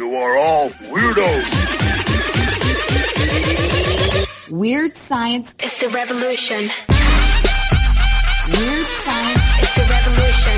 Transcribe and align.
You 0.00 0.16
are 0.16 0.38
all 0.38 0.70
weirdos. 0.70 1.44
Weird 4.48 4.96
science 4.96 5.54
is 5.62 5.76
the 5.76 5.90
revolution. 5.90 6.70
Weird 8.48 8.86
science 8.86 9.44
is 9.60 9.74
the 9.76 9.84
revolution. 9.90 10.56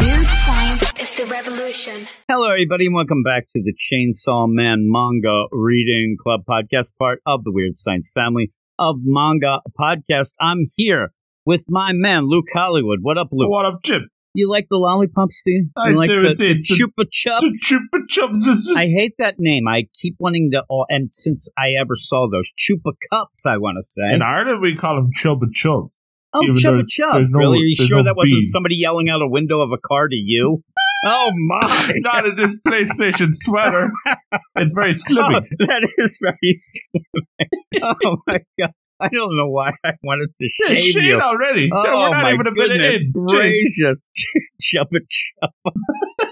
Weird 0.00 0.26
science 0.26 0.92
is 1.00 1.12
the 1.18 1.26
revolution. 1.26 2.08
Hello, 2.30 2.48
everybody, 2.48 2.86
and 2.86 2.94
welcome 2.94 3.22
back 3.22 3.48
to 3.54 3.62
the 3.62 3.74
Chainsaw 3.74 4.46
Man 4.48 4.86
Manga 4.90 5.48
Reading 5.52 6.16
Club 6.18 6.44
podcast, 6.48 6.96
part 6.98 7.20
of 7.26 7.44
the 7.44 7.52
Weird 7.52 7.76
Science 7.76 8.10
family 8.14 8.52
of 8.78 9.00
manga 9.04 9.60
podcast. 9.78 10.30
I'm 10.40 10.64
here 10.78 11.12
with 11.44 11.66
my 11.68 11.90
man, 11.92 12.22
Luke 12.26 12.48
Hollywood. 12.54 13.00
What 13.02 13.18
up, 13.18 13.28
Luke? 13.32 13.50
What 13.50 13.66
up, 13.66 13.80
Chip? 13.84 14.00
You 14.34 14.48
like 14.50 14.66
the 14.70 14.78
lollipops, 14.78 15.42
do 15.44 15.50
you? 15.52 15.68
I 15.76 15.90
you 15.90 15.96
like 15.98 16.08
do 16.08 16.22
the, 16.22 16.30
indeed. 16.30 16.64
the 16.66 16.74
Chupa 16.74 17.04
Chups? 17.04 17.40
The 17.40 18.06
Chupa 18.08 18.08
Chups. 18.08 18.76
I 18.76 18.86
hate 18.86 19.14
that 19.18 19.34
name. 19.38 19.68
I 19.68 19.82
keep 20.00 20.16
wanting 20.18 20.50
to, 20.52 20.62
oh, 20.70 20.86
and 20.88 21.12
since 21.12 21.48
I 21.58 21.72
ever 21.78 21.94
saw 21.96 22.28
those 22.32 22.50
Chupa 22.58 22.92
Cups, 23.12 23.44
I 23.46 23.58
want 23.58 23.76
to 23.78 23.82
say. 23.82 24.14
In 24.14 24.22
Ireland, 24.22 24.62
we 24.62 24.74
call 24.74 24.96
them 24.96 25.10
Chubba 25.12 25.52
Chub. 25.52 25.90
oh, 26.32 26.42
even 26.42 26.54
Chupa 26.56 26.80
Chups. 26.80 27.26
no- 27.30 27.38
really? 27.40 27.58
Are 27.58 27.66
you 27.66 27.76
sure 27.76 27.98
no 27.98 28.04
that 28.04 28.16
wasn't 28.16 28.44
somebody 28.44 28.76
yelling 28.76 29.10
out 29.10 29.20
a 29.20 29.28
window 29.28 29.60
of 29.60 29.70
a 29.70 29.78
car 29.86 30.08
to 30.08 30.16
you? 30.16 30.62
oh, 31.04 31.30
my. 31.48 31.92
Not 31.96 32.24
in 32.24 32.36
this 32.36 32.56
PlayStation 32.66 33.28
sweater. 33.32 33.90
It's 34.54 34.72
very 34.74 34.92
Oh, 34.92 35.40
that 35.60 35.88
is 35.98 36.20
very 36.22 36.54
slimming. 36.54 37.92
oh, 38.04 38.16
my 38.26 38.38
God. 38.58 38.70
I 39.02 39.08
don't 39.08 39.36
know 39.36 39.48
why 39.48 39.72
I 39.84 39.92
wanted 40.02 40.28
to 40.40 40.48
Yeah, 40.60 40.74
shave 40.76 40.92
shade 40.92 41.02
you. 41.04 41.20
already. 41.20 41.70
Oh, 41.72 41.82
We're 41.82 41.92
not 41.92 42.22
my 42.22 42.32
even 42.34 42.46
a 42.46 42.50
minute 42.52 42.78
goodness 42.78 43.04
in. 43.04 43.12
Gracious. 43.12 44.06
Chubba 44.62 44.98
chup. 45.10 45.74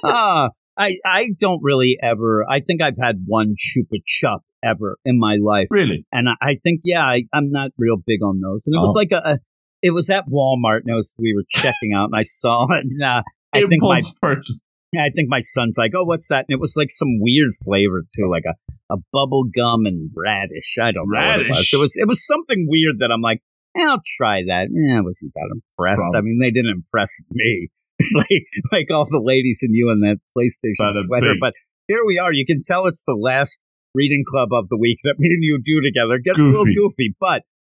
ah, 0.05 0.49
I, 0.77 0.97
I 1.05 1.27
don't 1.41 1.61
really 1.63 1.99
ever, 2.03 2.45
I 2.49 2.61
think 2.61 2.81
I've 2.83 2.97
had 3.03 3.17
one 3.27 3.55
chupa 3.57 3.99
chup 4.07 4.43
ever 4.63 4.97
in 5.05 5.19
my 5.19 5.37
life. 5.43 5.67
Really? 5.71 6.07
And 6.13 6.29
I, 6.29 6.35
I 6.41 6.57
think, 6.63 6.81
yeah, 6.85 7.05
I, 7.05 7.25
I'm 7.33 7.51
not 7.51 7.71
real 7.79 7.97
big 8.07 8.23
on 8.23 8.41
those. 8.41 8.65
And 8.67 8.75
it 8.77 8.81
was 8.81 8.95
Oh. 8.97 8.99
like 8.99 9.13
a, 9.13 9.31
a, 9.33 9.39
it 9.83 9.91
was 9.91 10.09
at 10.11 10.25
Walmart 10.29 10.81
and 10.85 10.91
it 10.91 10.95
was, 10.95 11.15
we 11.19 11.35
were 11.35 11.45
checking 11.49 11.93
out 11.95 12.07
and 12.07 12.15
I 12.17 12.23
saw 12.23 12.65
it. 12.73 12.85
And, 12.85 13.03
uh, 13.03 13.23
I 13.53 13.63
think 13.69 13.83
my 13.83 14.01
purchase. 14.23 14.65
Yeah, 14.93 15.03
I 15.05 15.11
think 15.15 15.29
my 15.29 15.41
son's 15.41 15.77
like, 15.79 15.93
"Oh, 15.95 16.05
what's 16.05 16.29
that?" 16.29 16.47
And 16.49 16.57
it 16.57 16.61
was 16.61 16.75
like 16.77 16.91
some 16.91 17.21
weird 17.21 17.53
flavor 17.65 18.03
too, 18.15 18.29
like 18.29 18.45
a, 18.45 18.55
a 18.93 18.97
bubble 19.13 19.45
gum 19.45 19.87
and 19.87 20.11
radish. 20.17 20.77
I 20.83 20.91
don't 20.91 21.07
know 21.07 21.21
what 21.21 21.41
it 21.41 21.49
was. 21.49 21.59
Radish? 21.59 21.75
It 21.75 21.77
was 21.79 21.95
it 21.97 22.09
was 22.09 22.27
something 22.27 22.67
weird 22.69 22.99
that 22.99 23.11
I'm 23.13 23.21
like, 23.21 23.41
eh, 23.77 23.83
"I'll 23.83 24.03
try 24.19 24.43
that." 24.47 24.67
Eh, 24.67 24.99
I 24.99 25.01
wasn't 25.01 25.33
that 25.35 25.51
impressed. 25.55 26.11
I 26.15 26.21
mean, 26.23 26.41
they 26.41 26.51
didn't 26.51 26.73
impress 26.73 27.21
me. 27.31 27.69
It's 28.03 28.15
like 28.17 28.47
like 28.73 28.91
all 28.91 29.05
the 29.05 29.21
ladies 29.23 29.59
and 29.61 29.75
you 29.75 29.91
in 29.91 30.01
that 30.01 30.17
PlayStation 30.35 30.91
sweater. 31.05 31.35
But 31.39 31.53
here 31.87 32.03
we 32.07 32.19
are. 32.19 32.33
You 32.33 32.47
can 32.47 32.63
tell 32.65 32.87
it's 32.87 33.05
the 33.05 33.13
last 33.13 33.61
reading 33.95 34.25
club 34.27 34.55
of 34.55 34.71
the 34.71 34.79
week 34.79 35.01
that 35.05 35.17
me 35.19 35.29
and 35.29 35.45
you 35.45 35.61
do 35.63 35.83
together. 35.83 36.15
It 36.15 36.25
gets 36.25 36.39
a 36.39 36.43
little 36.43 36.65
Goofy. 36.65 36.75
goofy, 36.75 37.17
but. 37.21 37.43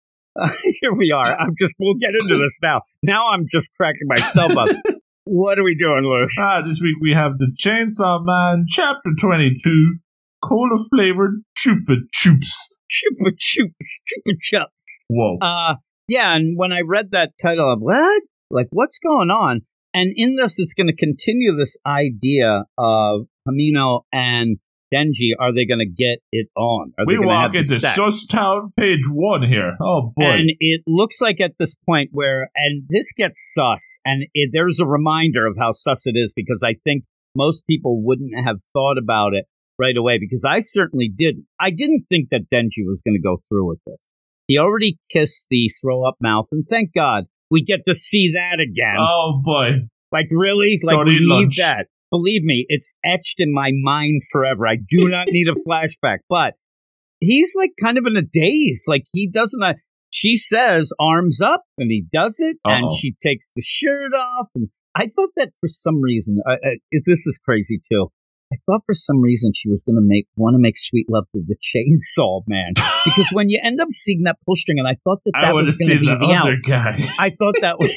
Uh, 0.41 0.49
here 0.81 0.93
we 0.95 1.11
are. 1.11 1.27
I'm 1.27 1.56
just. 1.59 1.75
We'll 1.81 1.95
get 1.99 2.11
into 2.11 2.39
this 2.39 2.61
now. 2.62 2.83
Now 3.03 3.31
I'm 3.31 3.47
just 3.51 3.73
cracking 3.77 4.06
myself 4.06 4.53
up. 4.56 4.69
What 5.31 5.59
are 5.59 5.62
we 5.62 5.77
doing, 5.77 6.05
Luke? 6.05 6.31
Ah, 6.39 6.62
this 6.67 6.81
week 6.81 6.97
we 7.03 7.12
have 7.12 7.37
the 7.37 7.55
Chainsaw 7.55 8.25
Man, 8.25 8.65
Chapter 8.67 9.11
22, 9.21 9.97
Cola 10.43 10.83
Flavored 10.89 11.43
Chupa 11.55 11.97
Chups. 12.17 12.73
Chupa 12.89 13.33
chups, 13.33 14.01
chupa 14.09 14.33
chups. 14.43 14.95
Whoa. 15.09 15.37
Uh, 15.43 15.75
yeah, 16.09 16.34
and 16.34 16.56
when 16.56 16.73
I 16.73 16.81
read 16.81 17.11
that 17.11 17.33
title, 17.41 17.71
I'm 17.71 17.81
what? 17.81 18.23
Like, 18.51 18.69
what's 18.71 18.99
going 18.99 19.29
on? 19.29 19.67
And 19.93 20.15
in 20.17 20.37
this, 20.37 20.59
it's 20.59 20.73
going 20.73 20.87
to 20.87 20.97
continue 20.97 21.55
this 21.55 21.77
idea 21.87 22.65
of 22.79 23.27
Himeno 23.47 24.05
and 24.11 24.56
Denji. 24.92 25.31
Are 25.39 25.53
they 25.53 25.67
going 25.67 25.81
to 25.81 25.86
get 25.86 26.19
it 26.33 26.48
on? 26.56 26.92
Are 26.98 27.05
we 27.06 27.19
walk 27.19 27.55
into 27.55 27.78
sex? 27.78 27.97
Sus 27.97 28.27
Town, 28.27 28.72
page 28.78 29.08
one 29.11 29.42
here. 29.48 29.77
Oh, 29.81 30.12
boy. 30.17 30.25
And 30.25 30.50
it 30.61 30.83
looks 30.86 31.20
like 31.20 31.41
at 31.41 31.53
this 31.58 31.77
point 31.86 32.10
where, 32.12 32.50
and 32.56 32.84
this 32.88 33.12
gets 33.12 33.53
sus, 33.54 33.99
and 34.04 34.25
it, 34.34 34.50
there's 34.53 34.81
a 34.81 34.87
reminder 34.87 35.47
of 35.47 35.56
how 35.59 35.72
sus 35.72 36.06
it 36.06 36.15
is 36.16 36.32
because 36.34 36.62
I 36.65 36.75
think 36.84 37.04
most 37.37 37.66
people 37.66 38.03
wouldn't 38.04 38.32
have 38.44 38.56
thought 38.72 38.99
about 38.99 39.34
it 39.34 39.44
right 39.78 39.97
away 39.97 40.19
because 40.19 40.44
I 40.49 40.60
certainly 40.60 41.12
didn't. 41.15 41.47
I 41.60 41.70
didn't 41.70 42.06
think 42.09 42.31
that 42.31 42.47
Denji 42.53 42.84
was 42.87 43.03
going 43.05 43.15
to 43.15 43.22
go 43.22 43.37
through 43.49 43.69
with 43.69 43.78
this. 43.87 44.05
He 44.47 44.59
already 44.59 44.99
kissed 45.10 45.47
the 45.50 45.70
throw 45.81 46.09
up 46.09 46.16
mouth, 46.20 46.47
and 46.50 46.65
thank 46.69 46.94
God 46.94 47.25
we 47.50 47.62
get 47.62 47.81
to 47.84 47.94
see 47.94 48.32
that 48.32 48.60
again. 48.60 48.97
oh, 48.99 49.41
boy. 49.44 49.88
Like, 50.10 50.28
really? 50.31 50.78
Like, 50.82 50.97
Don't 50.97 51.06
we 51.06 51.20
need 51.20 51.28
lunch. 51.28 51.56
that. 51.59 51.87
Believe 52.10 52.42
me, 52.42 52.66
it's 52.69 52.94
etched 53.04 53.36
in 53.38 53.52
my 53.52 53.70
mind 53.74 54.22
forever. 54.30 54.66
I 54.66 54.76
do 54.76 55.08
not 55.08 55.28
need 55.28 55.48
a 55.48 55.54
flashback. 55.69 56.19
But 56.28 56.54
he's 57.20 57.54
like 57.56 57.72
kind 57.80 57.98
of 57.98 58.04
in 58.06 58.16
a 58.16 58.22
daze. 58.22 58.84
Like, 58.86 59.04
he 59.12 59.28
doesn't. 59.28 59.62
Uh, 59.62 59.74
she 60.10 60.36
says, 60.36 60.91
arms 60.98 61.41
up, 61.41 61.64
and 61.76 61.91
he 61.91 62.06
does 62.10 62.41
it, 62.41 62.56
and 62.64 62.86
Uh-oh. 62.86 62.96
she 62.98 63.14
takes 63.22 63.50
the 63.54 63.62
shirt 63.62 64.14
off. 64.14 64.48
And 64.54 64.69
I 64.94 65.06
thought 65.06 65.30
that 65.36 65.50
for 65.60 65.69
some 65.69 66.00
reason, 66.02 66.38
uh, 66.48 66.52
uh, 66.52 66.70
this 66.92 67.26
is 67.26 67.38
crazy 67.44 67.78
too. 67.91 68.08
I 68.52 68.56
thought 68.64 68.80
for 68.86 68.94
some 68.94 69.20
reason 69.20 69.52
she 69.54 69.69
was 69.69 69.84
going 69.84 69.96
to 69.96 70.02
make 70.02 70.26
want 70.36 70.54
to 70.54 70.58
make 70.58 70.78
sweet 70.78 71.06
love 71.10 71.26
to 71.34 71.42
the 71.44 71.56
chainsaw 72.16 72.42
man 72.46 72.72
because 73.04 73.28
when 73.32 73.50
you 73.50 73.60
end 73.62 73.80
up 73.80 73.88
seeing 73.90 74.22
that 74.22 74.36
pull 74.46 74.56
string, 74.56 74.78
and 74.78 74.88
I 74.88 74.96
thought 75.04 75.19
that 75.26 75.32
that 75.40 75.52
was 75.52 75.76
going 75.76 75.90
to 75.90 76.00
be 76.00 76.06
the 76.06 76.16
the 76.16 76.32
out. 76.32 76.46
other 76.46 76.56
guy. 76.66 76.98
I 77.19 77.30
thought 77.30 77.56
that 77.60 77.78
was 77.78 77.90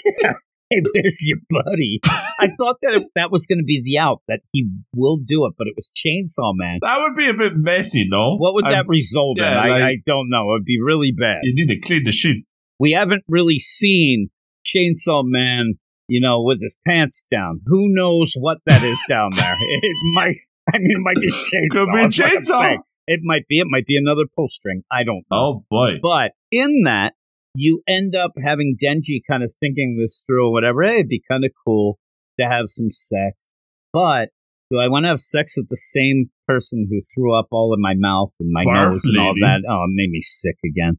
hey, 0.75 0.81
there's 0.93 1.17
your 1.21 1.37
buddy. 1.49 1.99
I 2.39 2.47
thought 2.47 2.77
that 2.81 2.93
it, 2.95 3.07
that 3.15 3.31
was 3.31 3.45
going 3.47 3.59
to 3.59 3.63
be 3.65 3.81
the 3.83 3.99
out 3.99 4.21
that 4.27 4.39
he 4.51 4.67
will 4.95 5.17
do 5.17 5.45
it, 5.45 5.53
but 5.57 5.67
it 5.67 5.73
was 5.75 5.91
Chainsaw 5.95 6.53
Man. 6.55 6.79
That 6.81 6.99
would 7.01 7.15
be 7.15 7.29
a 7.29 7.33
bit 7.33 7.53
messy, 7.55 8.05
no? 8.09 8.37
What 8.37 8.53
would 8.55 8.65
I- 8.65 8.71
that 8.71 8.87
result 8.87 9.37
in? 9.37 9.43
yeah, 9.43 9.59
I, 9.59 9.67
like- 9.67 9.83
I 9.83 9.95
don't 10.05 10.29
know. 10.29 10.53
It'd 10.55 10.65
be 10.65 10.79
really 10.83 11.11
bad. 11.17 11.39
You 11.43 11.53
need 11.55 11.73
to 11.75 11.79
clean 11.85 12.03
the 12.05 12.11
sheets. 12.11 12.45
We 12.79 12.93
haven't 12.93 13.23
really 13.27 13.59
seen 13.59 14.29
Chainsaw 14.65 15.21
Man, 15.23 15.73
you 16.07 16.21
know, 16.21 16.41
with 16.43 16.61
his 16.61 16.77
pants 16.87 17.23
down. 17.31 17.61
Who 17.67 17.93
knows 17.93 18.33
what 18.35 18.57
that 18.65 18.83
is 18.83 18.99
down 19.07 19.31
there? 19.35 19.55
It 19.83 19.95
might. 20.15 20.35
I 20.73 20.77
mean, 20.77 20.91
it 20.95 21.01
might 21.01 21.15
be 21.17 21.31
chainsaw. 21.31 21.71
Could 21.71 21.87
be 21.87 22.23
chainsaw. 22.23 22.77
It 23.07 23.19
might 23.23 23.47
be. 23.47 23.59
It 23.59 23.67
might 23.69 23.85
be 23.85 23.97
another 23.97 24.23
pull 24.35 24.47
string. 24.47 24.83
I 24.91 25.03
don't 25.03 25.25
know. 25.31 25.37
Oh, 25.37 25.65
boy. 25.69 25.93
But 26.01 26.31
in 26.51 26.83
that, 26.85 27.13
you 27.55 27.81
end 27.87 28.15
up 28.15 28.31
having 28.43 28.77
Denji 28.81 29.21
kind 29.29 29.43
of 29.43 29.53
thinking 29.59 29.97
this 29.99 30.23
through 30.25 30.47
or 30.47 30.51
whatever. 30.51 30.83
Hey, 30.83 30.99
it'd 30.99 31.07
be 31.09 31.21
kind 31.29 31.43
of 31.45 31.51
cool 31.65 31.99
to 32.39 32.45
have 32.47 32.65
some 32.67 32.89
sex. 32.91 33.45
But 33.93 34.29
do 34.71 34.79
I 34.79 34.87
want 34.87 35.03
to 35.03 35.09
have 35.09 35.19
sex 35.19 35.55
with 35.57 35.67
the 35.67 35.75
same 35.75 36.29
person 36.47 36.87
who 36.89 36.99
threw 37.13 37.37
up 37.37 37.47
all 37.51 37.73
in 37.73 37.81
my 37.81 37.93
mouth 37.95 38.31
and 38.39 38.49
my 38.51 38.63
Barf 38.63 38.91
nose 38.91 39.01
and 39.03 39.17
all 39.19 39.33
that? 39.41 39.63
Oh, 39.69 39.83
it 39.83 39.91
made 39.93 40.09
me 40.11 40.21
sick 40.21 40.55
again. 40.65 40.97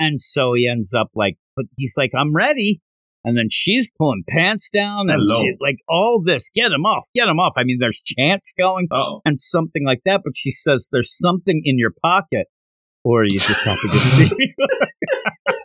And 0.00 0.20
so 0.20 0.54
he 0.54 0.68
ends 0.68 0.92
up 0.92 1.08
like, 1.14 1.36
but 1.54 1.66
he's 1.76 1.94
like, 1.96 2.10
I'm 2.18 2.34
ready. 2.34 2.80
And 3.24 3.36
then 3.38 3.46
she's 3.48 3.88
pulling 3.96 4.24
pants 4.28 4.68
down 4.68 5.08
and 5.08 5.22
she- 5.36 5.54
like 5.60 5.76
all 5.88 6.20
this, 6.24 6.50
get 6.52 6.72
him 6.72 6.84
off, 6.84 7.06
get 7.14 7.28
him 7.28 7.38
off. 7.38 7.52
I 7.56 7.62
mean, 7.62 7.78
there's 7.80 8.00
chants 8.04 8.52
going 8.58 8.88
Oh, 8.90 9.20
and 9.24 9.38
something 9.38 9.86
like 9.86 10.00
that. 10.04 10.22
But 10.24 10.32
she 10.36 10.50
says 10.50 10.88
there's 10.90 11.16
something 11.16 11.62
in 11.64 11.78
your 11.78 11.92
pocket, 12.02 12.48
or 13.04 13.22
you 13.22 13.30
just 13.30 13.64
have 13.64 13.78
to 13.80 13.88
see 14.00 14.34
me? 14.36 14.54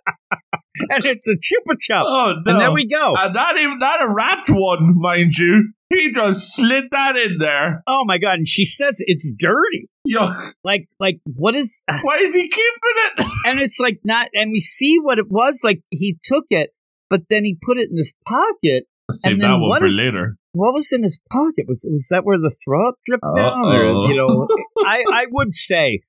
and 0.90 1.06
it's 1.06 1.28
a 1.28 1.36
chupa 1.36 1.76
chup. 1.80 2.04
oh 2.08 2.34
no. 2.46 2.52
And 2.52 2.62
there 2.62 2.72
we 2.72 2.88
go. 2.88 3.14
And 3.18 3.34
not 3.34 3.58
even 3.58 3.80
not 3.80 4.04
a 4.04 4.14
wrapped 4.14 4.50
one, 4.50 4.94
mind 5.00 5.34
you. 5.38 5.72
He 5.90 6.12
just 6.14 6.56
slid 6.56 6.86
that 6.92 7.16
in 7.16 7.38
there. 7.40 7.82
oh 7.88 8.04
my 8.06 8.18
god! 8.18 8.34
And 8.40 8.48
she 8.48 8.66
says 8.66 8.98
it's 9.00 9.32
dirty. 9.38 9.88
Yuck. 10.08 10.52
Like, 10.64 10.88
like 11.00 11.20
what 11.24 11.56
is? 11.56 11.82
Why 12.02 12.18
is 12.18 12.34
he 12.34 12.44
keeping 12.50 12.60
it? 13.20 13.26
And 13.46 13.60
it's 13.60 13.80
like 13.80 14.00
not. 14.04 14.28
And 14.34 14.52
we 14.52 14.60
see 14.60 14.98
what 15.02 15.18
it 15.20 15.28
was. 15.30 15.62
Like 15.64 15.82
he 15.90 16.18
took 16.24 16.44
it, 16.50 16.72
but 17.10 17.22
then 17.30 17.46
he 17.46 17.58
put 17.62 17.78
it 17.78 17.90
in 17.90 17.96
his 17.98 18.14
pocket. 18.28 18.84
Save 19.10 19.32
And 19.34 19.42
that 19.42 19.46
then 19.48 19.60
one 19.62 19.70
what 19.70 19.80
for 19.80 19.86
is- 19.86 19.96
later. 19.96 20.36
What 20.52 20.74
was 20.74 20.92
in 20.92 21.04
his 21.04 21.22
pocket? 21.32 21.66
Was 21.68 21.88
was 21.90 22.08
that 22.10 22.26
where 22.26 22.38
the 22.40 22.50
throw 22.66 22.90
up 22.90 22.96
dripped 23.06 23.24
Uh-oh. 23.24 23.36
down? 23.36 23.66
Or 23.66 24.10
you 24.10 24.16
know, 24.16 24.48
I 24.86 25.04
I 25.14 25.26
would 25.30 25.54
say 25.54 26.00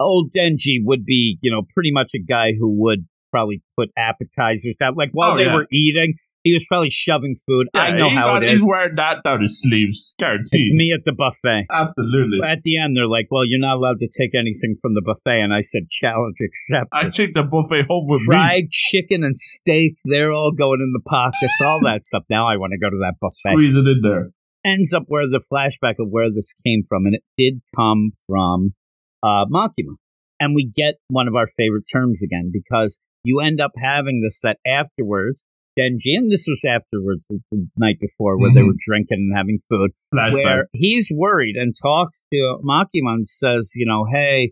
old 0.00 0.30
Denji 0.32 0.78
would 0.84 1.04
be 1.04 1.36
you 1.42 1.50
know 1.50 1.62
pretty 1.74 1.90
much 1.92 2.12
a 2.14 2.20
guy 2.20 2.52
who 2.58 2.70
would 2.80 3.06
probably 3.30 3.62
put 3.78 3.88
appetizers 3.96 4.76
down. 4.78 4.94
Like 4.96 5.10
while 5.12 5.32
Oh, 5.32 5.36
they 5.38 5.44
yeah. 5.44 5.54
were 5.54 5.66
eating, 5.72 6.14
he 6.44 6.52
was 6.54 6.64
probably 6.68 6.88
shoving 6.90 7.34
food. 7.46 7.66
I 7.74 7.90
know 7.90 8.08
how 8.08 8.34
got- 8.34 8.44
it 8.44 8.50
is. 8.50 8.60
He's 8.60 8.68
wearing 8.70 8.94
that 8.96 9.22
down 9.24 9.40
his 9.42 9.60
sleeves. 9.60 10.14
Guaranteed. 10.18 10.48
It's 10.52 10.72
me 10.72 10.92
at 10.96 11.04
the 11.04 11.12
buffet. 11.12 11.66
Absolutely. 11.70 12.38
At 12.46 12.62
the 12.62 12.78
end, 12.78 12.96
they're 12.96 13.08
like, 13.08 13.26
"Well, 13.30 13.44
you're 13.44 13.58
not 13.60 13.76
allowed 13.76 13.98
to 13.98 14.08
take 14.08 14.34
anything 14.34 14.76
from 14.80 14.94
the 14.94 15.02
buffet," 15.02 15.40
and 15.40 15.52
I 15.52 15.60
said, 15.60 15.90
"Challenge 15.90 16.36
accepted." 16.40 16.88
I 16.92 17.10
take 17.10 17.34
the 17.34 17.42
buffet 17.42 17.86
home 17.88 18.06
with 18.08 18.20
me. 18.20 18.26
Fried 18.34 18.70
chicken 18.70 19.24
and 19.24 19.36
steak, 19.36 19.96
they're 20.04 20.32
all 20.32 20.52
going 20.52 20.80
in 20.80 20.92
the 20.92 21.02
pockets, 21.04 21.60
all 21.62 21.80
that 21.84 22.04
stuff. 22.04 22.22
Now 22.30 22.46
I 22.48 22.56
want 22.56 22.72
to 22.72 22.78
go 22.78 22.88
to 22.88 22.98
that 23.02 23.14
buffet. 23.20 23.52
Squeeze 23.54 23.74
it 23.74 23.86
in 23.86 24.00
there. 24.02 24.30
Ends 24.64 24.92
up 24.92 25.04
where 25.08 25.26
the 25.28 25.42
flashback 25.52 25.94
of 25.98 26.08
where 26.10 26.30
this 26.32 26.52
came 26.64 26.82
from, 26.88 27.04
and 27.06 27.14
it 27.16 27.22
did 27.36 27.60
come 27.74 28.10
from 28.26 28.74
uh, 29.22 29.44
Makima. 29.50 29.96
And 30.40 30.54
we 30.54 30.70
get 30.74 30.94
one 31.08 31.26
of 31.26 31.34
our 31.34 31.48
favorite 31.48 31.84
terms 31.92 32.22
again 32.22 32.50
because 32.52 33.00
you 33.24 33.40
end 33.40 33.60
up 33.60 33.72
having 33.76 34.20
this 34.22 34.40
that 34.42 34.58
afterwards 34.66 35.44
Denji, 35.78 36.16
and 36.18 36.28
this 36.28 36.44
was 36.48 36.60
afterwards, 36.66 37.28
the 37.28 37.68
night 37.76 37.98
before, 38.00 38.36
where 38.36 38.50
they 38.52 38.62
Mhm. 38.62 38.66
were 38.66 38.74
drinking 38.84 39.30
and 39.30 39.36
having 39.36 39.60
food, 39.68 39.92
Flashback. 40.12 40.32
where 40.32 40.68
he's 40.72 41.08
worried 41.14 41.54
and 41.54 41.72
talks 41.80 42.20
to 42.32 42.58
Makima 42.64 43.14
and 43.14 43.24
says, 43.24 43.70
you 43.76 43.86
know, 43.86 44.04
hey, 44.10 44.50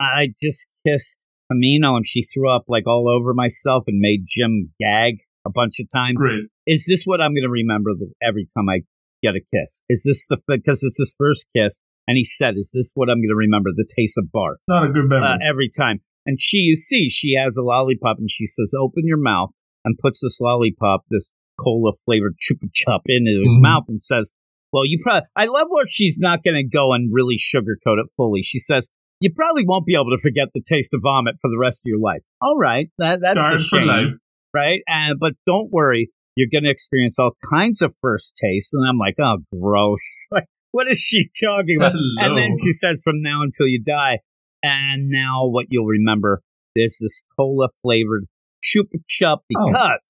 I 0.00 0.28
just 0.40 0.68
kissed 0.86 1.24
Kamino 1.50 1.96
and 1.96 2.06
she 2.06 2.22
threw 2.22 2.48
up 2.54 2.64
like 2.68 2.86
all 2.86 3.08
over 3.08 3.34
myself 3.34 3.84
and 3.88 3.98
made 3.98 4.26
Jim 4.28 4.70
gag 4.80 5.16
a 5.44 5.50
bunch 5.50 5.80
of 5.80 5.86
times. 5.92 6.24
Is 6.68 6.86
this 6.88 7.02
what 7.04 7.20
I'm 7.20 7.32
going 7.34 7.42
to 7.42 7.50
remember 7.50 7.90
every 8.22 8.46
time 8.56 8.68
I 8.68 8.82
get 9.24 9.34
a 9.34 9.40
kiss? 9.40 9.82
Is 9.88 10.04
this 10.06 10.26
the 10.28 10.38
because 10.46 10.84
it's 10.84 10.98
his 10.98 11.14
first 11.18 11.48
kiss? 11.54 11.80
And 12.06 12.16
he 12.16 12.22
said, 12.24 12.54
"Is 12.56 12.70
this 12.74 12.92
what 12.94 13.08
I'm 13.10 13.16
going 13.18 13.30
to 13.30 13.34
remember? 13.34 13.70
The 13.74 13.88
taste 13.96 14.18
of 14.18 14.26
barf 14.34 14.56
Not 14.68 14.84
a 14.88 14.92
good 14.92 15.08
memory. 15.08 15.26
uh, 15.26 15.38
every 15.48 15.68
time." 15.76 16.00
And 16.26 16.38
she, 16.40 16.58
you 16.58 16.74
see, 16.74 17.08
she 17.10 17.34
has 17.38 17.56
a 17.56 17.62
lollipop, 17.62 18.18
and 18.18 18.30
she 18.30 18.46
says, 18.46 18.72
"Open 18.78 19.02
your 19.06 19.20
mouth," 19.20 19.50
and 19.84 19.98
puts 19.98 20.20
this 20.22 20.40
lollipop, 20.40 21.02
this 21.10 21.30
cola 21.60 21.92
flavored 22.04 22.36
chupa 22.40 22.68
chup, 22.72 23.02
into 23.06 23.42
his 23.44 23.56
Mhm. 23.58 23.62
mouth, 23.62 23.84
and 23.88 24.00
says, 24.00 24.32
"Well, 24.72 24.84
you 24.86 24.98
probably." 25.02 25.28
I 25.36 25.46
love 25.46 25.68
where 25.70 25.86
she's 25.86 26.18
not 26.18 26.42
going 26.42 26.56
to 26.56 26.64
go 26.68 26.92
and 26.92 27.12
really 27.12 27.36
sugarcoat 27.38 27.98
it 28.00 28.06
fully. 28.16 28.42
She 28.42 28.58
says. 28.58 28.88
You 29.20 29.30
probably 29.32 29.64
won't 29.64 29.86
be 29.86 29.94
able 29.94 30.10
to 30.10 30.20
forget 30.20 30.48
the 30.52 30.60
taste 30.60 30.92
of 30.92 31.00
vomit 31.02 31.36
for 31.40 31.48
the 31.48 31.56
rest 31.56 31.80
of 31.86 31.88
your 31.88 32.00
life. 32.00 32.20
All 32.42 32.58
right, 32.58 32.90
that, 32.98 33.20
that's 33.22 33.38
Darn 33.38 33.54
a 33.54 33.58
shame 33.58 34.18
right? 34.54 34.80
And 34.86 35.18
but 35.20 35.32
don't 35.46 35.70
worry, 35.70 36.10
you're 36.36 36.48
going 36.50 36.64
to 36.64 36.70
experience 36.70 37.18
all 37.18 37.32
kinds 37.50 37.80
of 37.80 37.94
first 38.00 38.38
tastes. 38.42 38.72
And 38.74 38.86
I'm 38.88 38.98
like, 38.98 39.14
oh, 39.20 39.38
gross! 39.58 40.02
Like, 40.32 40.46
what 40.72 40.90
is 40.90 40.98
she 40.98 41.28
talking 41.42 41.76
about? 41.78 41.92
And 41.94 42.36
then 42.36 42.54
she 42.62 42.72
says, 42.72 43.02
from 43.04 43.22
now 43.22 43.42
until 43.42 43.66
you 43.68 43.80
die. 43.82 44.18
And 44.64 45.08
now 45.10 45.46
what 45.46 45.66
you'll 45.68 45.84
remember, 45.86 46.40
there's 46.74 46.96
this 47.00 47.22
cola 47.38 47.68
flavored 47.82 48.24
chupa 48.64 48.98
chup 49.08 49.40
Oh. 49.56 49.66
because 49.66 50.00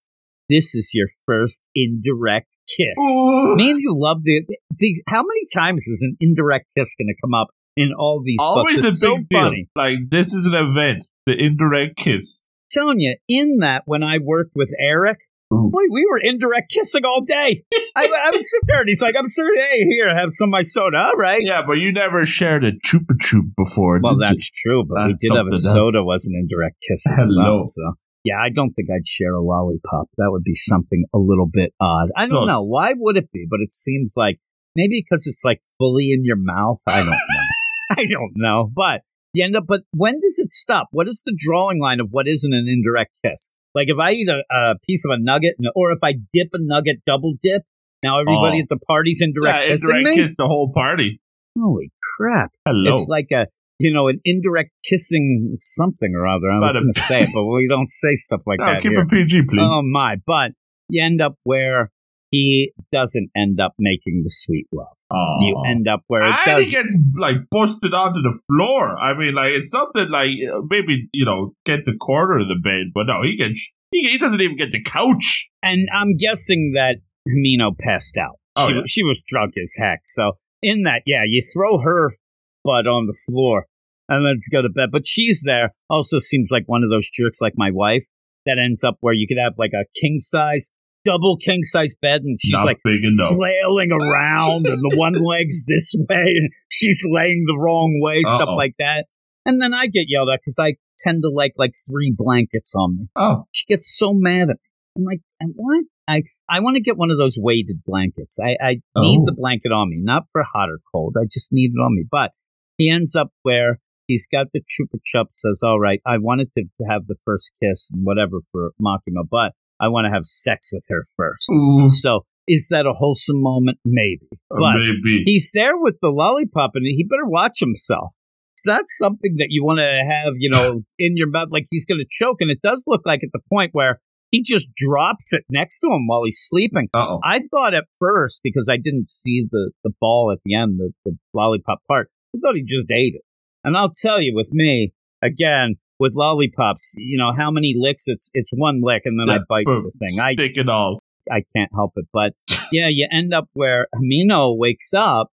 this 0.49 0.75
is 0.75 0.91
your 0.95 1.09
first 1.27 1.61
indirect 1.75 2.47
kiss. 2.69 2.97
Ooh. 3.01 3.57
Me 3.57 3.71
and 3.73 3.81
you 3.81 3.95
love 3.97 4.19
the, 4.23 4.43
the 4.79 5.03
how 5.09 5.23
many 5.23 5.41
times 5.53 5.87
is 5.89 6.03
an 6.03 6.17
indirect 6.21 6.67
kiss 6.79 6.95
going 6.99 7.09
to 7.09 7.15
come 7.23 7.35
up 7.35 7.49
in 7.77 7.91
all 7.99 8.23
these 8.25 8.39
Always 8.41 8.83
books? 8.83 9.03
a 9.03 9.07
big 9.07 9.11
so 9.11 9.17
deal. 9.29 9.43
funny. 9.43 9.69
Like 9.75 9.97
this 10.11 10.33
is 10.33 10.47
an 10.47 10.55
event. 10.55 11.05
The 11.27 11.35
indirect 11.37 11.97
kiss. 11.97 12.45
telling 12.71 13.01
you, 13.01 13.17
in 13.29 13.59
that 13.61 13.83
when 13.87 14.03
I 14.03 14.19
worked 14.23 14.53
with 14.55 14.71
Eric, 14.79 15.19
Ooh. 15.53 15.71
boy, 15.71 15.83
we 15.91 16.07
were 16.11 16.19
indirect 16.23 16.71
kissing 16.71 17.05
all 17.05 17.21
day. 17.21 17.65
I, 17.97 18.07
I 18.07 18.31
would 18.31 18.45
sit 18.45 18.63
there 18.67 18.81
and 18.81 18.89
he's 18.89 19.03
like, 19.03 19.15
I'm 19.19 19.29
sorry, 19.29 19.61
hey, 19.61 19.85
here, 19.85 20.15
have 20.15 20.31
some 20.33 20.49
of 20.49 20.53
my 20.53 20.63
soda. 20.63 20.99
All 20.99 21.17
right. 21.17 21.43
Yeah, 21.43 21.63
but 21.67 21.75
you 21.75 21.93
never 21.93 22.25
shared 22.25 22.65
a 22.65 22.73
chupa 22.73 23.21
chup 23.21 23.45
before. 23.57 24.01
Well, 24.03 24.17
did 24.17 24.21
you? 24.21 24.27
that's 24.27 24.51
true, 24.51 24.85
but 24.89 24.95
That's 24.97 25.19
we 25.23 25.29
did 25.29 25.37
have 25.37 25.47
a 25.47 25.57
soda, 25.57 26.05
was 26.05 26.27
an 26.27 26.35
indirect 26.39 26.77
kiss 26.89 27.07
as 27.11 27.19
Hello. 27.19 27.57
well. 27.57 27.65
So, 27.65 27.83
yeah, 28.25 28.37
I 28.41 28.49
don't 28.49 28.73
think 28.73 28.89
I'd 28.91 29.07
share 29.07 29.35
a 29.35 29.43
lollipop. 29.43 30.09
That 30.17 30.31
would 30.31 30.45
be 30.45 30.55
something 30.55 31.05
a 31.15 31.19
little 31.19 31.49
bit 31.51 31.73
odd. 31.81 32.09
I 32.17 32.27
don't 32.27 32.47
know. 32.47 32.65
Why 32.65 32.93
would 32.97 33.17
it 33.17 33.31
be? 33.33 33.47
But 33.49 33.61
it 33.61 33.73
seems 33.73 34.15
like 34.17 34.39
maybe 34.75 35.05
because 35.05 35.27
it's 35.27 35.45
like 35.45 35.61
fully 35.79 36.11
in 36.13 36.25
your 36.25 36.39
mouth. 36.39 36.81
I 36.87 36.99
don't 36.99 37.09
know. 37.09 37.45
I 37.91 38.07
don't 38.07 38.33
know. 38.35 38.71
But 38.75 39.03
you 39.35 39.45
end 39.45 39.57
up, 39.57 39.65
but 39.69 39.81
when 39.93 40.15
does 40.21 40.39
it 40.39 40.51
stop? 40.51 40.89
What 40.91 41.09
is 41.09 41.23
the 41.27 41.37
drawing 41.37 41.81
line 41.81 42.01
of 42.01 42.09
what 42.11 42.27
isn't 42.27 42.53
an 42.53 42.67
indirect 42.69 43.11
kiss? 43.25 43.51
Like 43.75 43.89
if 43.89 43.99
I 43.99 44.13
eat 44.13 44.29
a, 44.29 44.43
a 44.55 44.75
piece 44.87 45.05
of 45.05 45.11
a 45.11 45.19
nugget, 45.19 45.55
and- 45.59 45.69
or 45.75 45.93
if 45.93 45.99
I 46.03 46.13
dip 46.33 46.49
a 46.53 46.59
nugget, 46.61 46.99
double 47.07 47.35
dip, 47.43 47.63
now 48.05 48.21
everybody 48.21 48.59
Oh. 48.59 48.63
at 48.63 48.69
the 48.69 48.79
party's 48.87 49.21
indirect 49.21 49.57
yeah, 49.57 49.67
kissing 49.73 49.91
indirect 49.97 50.17
me? 50.17 50.23
kiss 50.23 50.37
the 50.37 50.47
whole 50.47 50.71
party. 50.75 51.21
Holy 51.59 51.91
crap. 52.17 52.51
Hello. 52.67 52.95
It's 52.95 53.09
like 53.09 53.29
a, 53.33 53.47
you 53.79 53.93
know, 53.93 54.09
an 54.09 54.21
indirect 54.25 54.71
kissing 54.89 55.57
something 55.63 56.13
or 56.15 56.27
other. 56.27 56.51
I 56.51 56.59
was 56.59 56.75
But, 56.75 56.81
going 56.81 56.93
to 56.93 57.01
say 57.01 57.23
it, 57.23 57.31
but 57.35 57.45
we 57.45 57.67
don't 57.69 57.89
say 57.89 58.15
stuff 58.17 58.43
like 58.47 58.61
no, 58.61 58.67
that 58.67 58.83
keep 58.83 58.93
here. 58.93 59.01
it 59.03 59.09
PG, 59.11 59.43
please. 59.49 59.61
Oh 59.63 59.83
my! 59.83 60.17
But 60.27 60.53
you 60.89 61.03
end 61.03 61.21
up 61.23 61.37
where 61.45 61.91
he 62.35 62.73
doesn't 62.91 63.31
end 63.37 63.61
up 63.61 63.75
making 63.79 64.23
the 64.25 64.31
sweet 64.31 64.67
love. 64.73 64.97
Aw. 65.13 65.39
You 65.41 65.63
end 65.69 65.87
up 65.87 66.01
where 66.09 66.23
it 66.23 66.35
and 66.47 66.65
he 66.65 66.71
gets 66.71 66.99
like 67.17 67.37
busted 67.49 67.95
onto 67.95 68.21
the 68.21 68.37
floor. 68.51 68.97
I 68.99 69.17
mean, 69.17 69.35
like 69.35 69.53
it's 69.53 69.71
something 69.71 70.09
like 70.11 70.31
uh, 70.53 70.63
maybe 70.69 71.09
you 71.13 71.25
know 71.25 71.55
get 71.65 71.85
the 71.85 71.95
corner 71.95 72.39
of 72.41 72.49
the 72.49 72.59
bed, 72.61 72.93
but 72.93 73.05
no, 73.07 73.23
he 73.23 73.37
gets 73.37 73.65
he, 73.93 74.11
he 74.11 74.19
doesn't 74.19 74.41
even 74.41 74.57
get 74.57 74.73
the 74.73 74.83
couch. 74.83 75.49
and 75.63 75.87
I'm 75.95 76.17
guessing 76.17 76.73
that 76.75 76.97
Mino 77.25 77.71
passed 77.79 78.17
out. 78.17 78.41
Oh, 78.57 78.69
she, 78.69 78.75
yeah. 78.75 78.83
she 78.87 79.03
was 79.05 79.23
drunk 79.25 79.55
as 79.63 79.73
heck. 79.79 80.03
So 80.07 80.33
in 80.61 80.83
that, 80.83 81.03
yeah, 81.07 81.23
you 81.25 81.41
throw 81.55 81.79
her 81.79 82.17
butt 82.65 82.89
on 82.89 83.07
the 83.07 83.17
floor 83.27 83.67
and 84.09 84.25
let's 84.25 84.49
go 84.49 84.61
to 84.61 84.69
bed. 84.69 84.89
But 84.91 85.07
she's 85.07 85.43
there. 85.45 85.73
Also 85.89 86.19
seems 86.19 86.49
like 86.51 86.65
one 86.67 86.83
of 86.83 86.91
those 86.91 87.09
jerks 87.11 87.41
like 87.41 87.55
my 87.57 87.71
wife 87.71 88.07
that 88.47 88.59
ends 88.59 88.83
up 88.83 88.97
where 89.01 89.15
you 89.15 89.27
could 89.29 89.39
have 89.39 89.55
like 89.57 89.73
a 89.73 89.87
king 90.01 90.19
size, 90.19 90.71
double 91.05 91.37
king 91.37 91.63
size 91.65 91.95
bed, 92.01 92.23
and 92.23 92.39
she's 92.41 92.53
Not 92.53 92.67
like 92.67 92.79
big 92.85 93.01
enough. 93.05 93.31
flailing 93.37 93.91
around 93.93 94.67
and 94.67 94.81
the 94.81 94.97
one 94.97 95.13
leg's 95.25 95.67
this 95.67 95.95
way 96.09 96.25
and 96.37 96.51
she's 96.71 97.03
laying 97.05 97.45
the 97.47 97.59
wrong 97.59 98.01
way, 98.03 98.21
stuff 98.23 98.49
Uh-oh. 98.49 98.57
like 98.57 98.75
that. 98.79 99.07
And 99.47 99.61
then 99.61 99.75
I 99.75 99.87
get 99.87 100.07
yelled 100.09 100.29
at 100.33 100.41
because 100.41 100.59
I 100.61 100.75
tend 100.99 101.23
to 101.23 101.29
like 101.31 101.53
like 101.57 101.73
three 101.89 102.15
blankets 102.17 102.75
on 102.77 102.97
me. 102.99 103.07
Oh, 103.17 103.45
She 103.53 103.67
gets 103.67 103.95
so 103.97 104.13
mad 104.15 104.45
at 104.51 104.57
me. 104.57 104.71
I'm 104.97 105.05
like, 105.05 105.21
"And 105.41 105.53
what? 105.57 105.85
I 106.09 106.23
I 106.49 106.61
want 106.61 106.77
to 106.77 106.83
get 106.83 106.97
one 106.97 107.11
of 107.11 107.19
those 107.19 107.37
weighted 107.39 107.83
blankets. 107.85 108.39
I 108.43 108.57
I 108.65 108.71
need 108.97 109.21
Oh. 109.21 109.25
the 109.27 109.35
blanket 109.37 109.73
on 109.73 109.91
me, 109.91 109.99
not 110.03 110.25
for 110.33 110.43
hot 110.43 110.69
or 110.71 110.79
cold. 110.93 111.17
I 111.21 111.25
just 111.31 111.53
need 111.53 111.73
it 111.75 111.79
on 111.81 111.95
me. 111.95 112.05
But 112.11 112.31
he 112.79 112.91
ends 112.91 113.15
up 113.17 113.29
where 113.43 113.81
he's 114.07 114.27
got 114.31 114.49
the 114.53 114.61
chupa 114.61 114.99
chup. 115.05 115.29
Says, 115.31 115.61
all 115.65 115.81
right, 115.81 116.01
I 116.07 116.19
wanted 116.19 116.53
to, 116.53 116.65
to 116.65 116.85
have 116.89 117.07
the 117.07 117.17
first 117.25 117.53
kiss 117.63 117.91
and 117.93 118.05
whatever 118.05 118.39
for 118.53 118.73
Makima, 118.81 119.25
but 119.31 119.53
I 119.81 119.89
want 119.89 120.07
to 120.07 120.11
have 120.13 120.25
sex 120.25 120.71
with 120.73 120.85
her 120.89 121.03
first. 121.17 121.49
Ooh, 121.53 121.89
So 121.89 122.21
is 122.47 122.69
that 122.71 122.87
a 122.87 122.93
wholesome 122.93 123.41
moment? 123.43 123.79
Maybe. 123.85 124.27
uh, 124.33 124.57
But 124.59 124.77
maybe. 124.79 125.23
he's 125.25 125.51
there 125.55 125.77
with 125.79 125.97
the 126.03 126.11
lollipop 126.11 126.73
and 126.75 126.85
he 126.85 127.05
better 127.05 127.27
watch 127.27 127.61
himself. 127.61 128.13
It's 128.57 128.67
not 128.67 128.85
something 128.87 129.37
that 129.39 129.49
you 129.51 129.65
want 129.65 129.81
to 129.81 130.05
have, 130.09 130.35
you 130.39 130.51
know, 130.51 130.83
in 130.99 131.17
your 131.17 131.29
mouth 131.31 131.49
like 131.51 131.65
he's 131.71 131.87
going 131.87 132.01
to 132.01 132.07
choke. 132.09 132.37
And 132.41 132.51
it 132.51 132.61
does 132.63 132.85
look 132.87 133.03
like 133.05 133.21
at 133.25 133.31
the 133.33 133.41
point 133.51 133.71
where 133.73 134.01
he 134.31 134.43
just 134.43 134.69
drops 134.75 135.33
it 135.33 135.45
next 135.51 135.81
to 135.81 135.87
him 135.89 136.07
while 136.07 136.25
he's 136.25 136.41
sleeping. 136.41 136.89
Uh 136.95 136.99
oh. 137.09 137.21
I 137.25 137.41
thought 137.51 137.75
at 137.75 137.85
first, 138.01 138.41
because 138.43 138.69
I 138.71 138.77
didn't 138.77 139.07
see 139.09 139.47
the, 139.51 139.73
the 139.85 139.93
ball 140.01 140.31
at 140.33 140.39
the 140.45 140.55
end, 140.55 140.79
the, 140.79 140.93
the 141.05 141.17
lollipop 141.33 141.79
part, 141.89 142.11
I 142.35 142.39
thought 142.41 142.57
he 142.57 142.63
just 142.65 142.91
ate 142.91 143.15
it. 143.15 143.23
And 143.65 143.77
I'll 143.77 143.93
tell 143.97 144.21
you, 144.21 144.33
with 144.35 144.51
me, 144.53 144.93
again, 145.23 145.77
with 145.99 146.15
lollipops, 146.15 146.93
you 146.97 147.19
know, 147.19 147.33
how 147.37 147.51
many 147.51 147.75
licks? 147.77 148.05
It's 148.07 148.31
it's 148.35 148.51
one 148.53 148.81
lick 148.83 149.03
and 149.05 149.19
then 149.19 149.29
I 149.35 149.39
bite 149.49 149.67
the 149.67 149.93
thing. 149.99 150.21
I 150.21 150.33
Stick 150.35 150.53
it 150.57 150.69
all. 150.69 151.01
I 151.31 151.43
can't 151.57 151.71
help 151.75 151.93
it. 151.97 152.07
But 152.13 152.33
yeah, 152.73 152.89
you 152.91 153.09
end 153.11 153.33
up 153.33 153.49
where 153.55 153.87
Amino 153.95 154.57
wakes 154.59 154.91
up, 154.95 155.29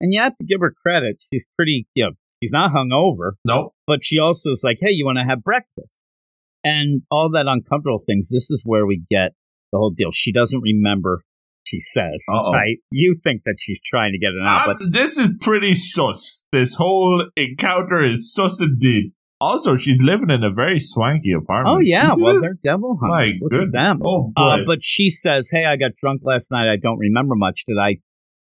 and 0.00 0.12
you 0.12 0.20
have 0.20 0.36
to 0.36 0.44
give 0.44 0.60
her 0.60 0.72
credit. 0.84 1.16
She's 1.32 1.46
pretty, 1.56 1.86
you 1.94 2.04
know, 2.04 2.10
she's 2.42 2.52
not 2.52 2.70
hungover, 2.72 3.32
Nope. 3.44 3.72
but 3.86 4.00
she 4.04 4.18
also 4.18 4.50
is 4.50 4.62
like, 4.64 4.78
hey, 4.80 4.90
you 4.90 5.04
want 5.04 5.18
to 5.18 5.24
have 5.28 5.42
breakfast? 5.42 5.94
And 6.64 7.02
all 7.10 7.28
that 7.32 7.46
uncomfortable 7.48 8.00
things. 8.06 8.30
This 8.32 8.50
is 8.50 8.62
where 8.64 8.86
we 8.86 9.02
get 9.10 9.32
the 9.72 9.78
whole 9.78 9.90
deal. 9.90 10.10
She 10.12 10.30
doesn't 10.30 10.60
remember. 10.60 11.22
She 11.64 11.80
says, 11.80 12.24
Uh-oh. 12.32 12.52
right? 12.52 12.76
You 12.92 13.16
think 13.22 13.42
that 13.46 13.56
she's 13.58 13.80
trying 13.84 14.12
to 14.12 14.18
get 14.18 14.28
it 14.28 14.42
out, 14.44 14.68
Ah, 14.68 14.74
but 14.78 14.92
this 14.92 15.16
is 15.18 15.28
pretty 15.40 15.74
sus. 15.74 16.44
This 16.52 16.74
whole 16.74 17.26
encounter 17.36 18.04
is 18.08 18.32
sus 18.32 18.60
indeed. 18.60 19.12
Also, 19.42 19.76
she's 19.76 20.00
living 20.02 20.30
in 20.30 20.44
a 20.44 20.52
very 20.52 20.78
swanky 20.78 21.32
apartment. 21.32 21.76
oh 21.76 21.80
yeah, 21.80 22.10
well 22.16 22.40
they're 22.40 22.54
devil 22.62 22.96
My 23.00 23.22
hunters. 23.22 23.42
Look 23.42 23.62
at 23.62 23.72
them. 23.72 24.00
Oh 24.04 24.32
Uh, 24.36 24.58
but 24.64 24.78
she 24.82 25.10
says, 25.10 25.50
hey, 25.52 25.64
I 25.64 25.76
got 25.76 25.96
drunk 25.96 26.22
last 26.24 26.50
night. 26.50 26.70
I 26.72 26.76
don't 26.80 26.98
remember 26.98 27.34
much. 27.34 27.64
Did 27.66 27.78
I 27.78 27.96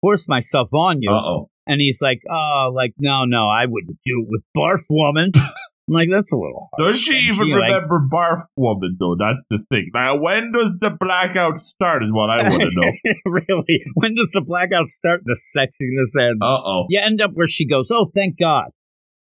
force 0.02 0.28
myself 0.28 0.74
on 0.74 1.02
you? 1.02 1.12
Uh 1.12 1.22
oh. 1.22 1.50
And 1.70 1.82
he's 1.82 2.00
like, 2.02 2.22
oh, 2.30 2.72
like, 2.74 2.94
no, 2.98 3.26
no, 3.26 3.48
I 3.50 3.66
wouldn't 3.68 3.98
do 4.06 4.24
it 4.24 4.28
with 4.30 4.42
Barf 4.58 4.84
Woman. 4.90 5.32
I'm 5.36 5.44
like, 6.00 6.08
that's 6.10 6.32
a 6.32 6.38
little 6.38 6.70
harsh. 6.78 6.94
Does 6.94 7.02
she 7.02 7.12
And 7.16 7.36
even 7.36 7.50
like- 7.52 7.74
remember 7.74 8.00
Barf 8.10 8.40
Woman 8.56 8.96
though? 9.00 9.16
That's 9.20 9.44
the 9.50 9.60
thing. 9.70 9.92
Now, 9.94 10.18
when 10.18 10.52
does 10.54 10.78
the 10.80 10.92
blackout 10.98 11.58
start? 11.60 12.04
Is 12.04 12.10
what 12.12 12.30
I 12.30 12.44
want 12.50 12.62
to 12.64 12.70
know. 12.74 12.92
really? 13.26 13.84
When 13.96 14.16
does 14.16 14.32
the 14.34 14.42
blackout 14.42 14.88
start? 14.88 15.22
The 15.26 15.38
sexiness 15.56 16.20
ends. 16.20 16.40
Uh 16.42 16.56
oh. 16.66 16.86
You 16.90 17.02
end 17.04 17.22
up 17.22 17.32
where 17.34 17.48
she 17.48 17.68
goes, 17.68 17.92
oh, 17.92 18.06
thank 18.16 18.40
God. 18.40 18.72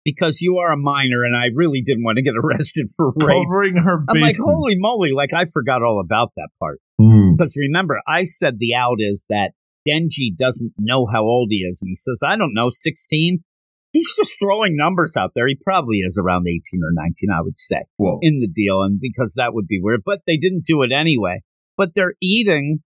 Because 0.05 0.41
you 0.41 0.59
are 0.59 0.73
a 0.73 0.79
minor 0.79 1.25
and 1.25 1.37
I 1.37 1.55
really 1.55 1.83
didn't 1.83 2.05
want 2.05 2.17
to 2.17 2.23
get 2.23 2.35
arrested 2.43 2.91
for 2.97 3.13
rape. 3.17 3.45
Covering 3.47 3.77
her 3.77 4.05
I'm 4.09 4.21
like, 4.21 4.37
holy 4.39 4.75
moly, 4.79 5.13
like 5.13 5.33
I 5.35 5.45
forgot 5.53 5.83
all 5.83 6.01
about 6.01 6.33
that 6.37 6.49
part. 6.59 6.81
Mm. 7.01 7.37
Because 7.37 7.55
remember, 7.57 8.01
I 8.09 8.25
said 8.25 8.59
the 8.59 8.75
out 8.75 8.97
is 8.99 9.27
that 9.29 9.51
Denji 9.87 10.37
doesn't 10.37 10.73
know 10.79 11.07
how 11.07 11.23
old 11.23 11.49
he 11.51 11.59
is. 11.59 11.81
And 11.83 11.89
he 11.89 11.95
says, 11.95 12.21
I 12.25 12.37
don't 12.37 12.55
know, 12.55 12.69
16? 12.71 13.43
He's 13.93 14.15
just 14.15 14.39
throwing 14.39 14.77
numbers 14.77 15.17
out 15.19 15.33
there. 15.35 15.49
He 15.49 15.59
probably 15.63 15.99
is 15.99 16.19
around 16.21 16.47
18 16.47 16.61
or 16.83 16.93
19, 16.93 17.29
I 17.33 17.43
would 17.43 17.59
say, 17.59 17.83
Whoa. 17.97 18.19
in 18.23 18.39
the 18.39 18.47
deal. 18.47 18.83
And 18.83 19.01
because 19.01 19.35
that 19.37 19.53
would 19.53 19.67
be 19.67 19.81
weird, 19.83 20.03
but 20.05 20.21
they 20.27 20.37
didn't 20.37 20.65
do 20.65 20.83
it 20.83 20.93
anyway. 20.93 21.41
But 21.77 21.95
they're 21.95 22.15
eating, 22.23 22.81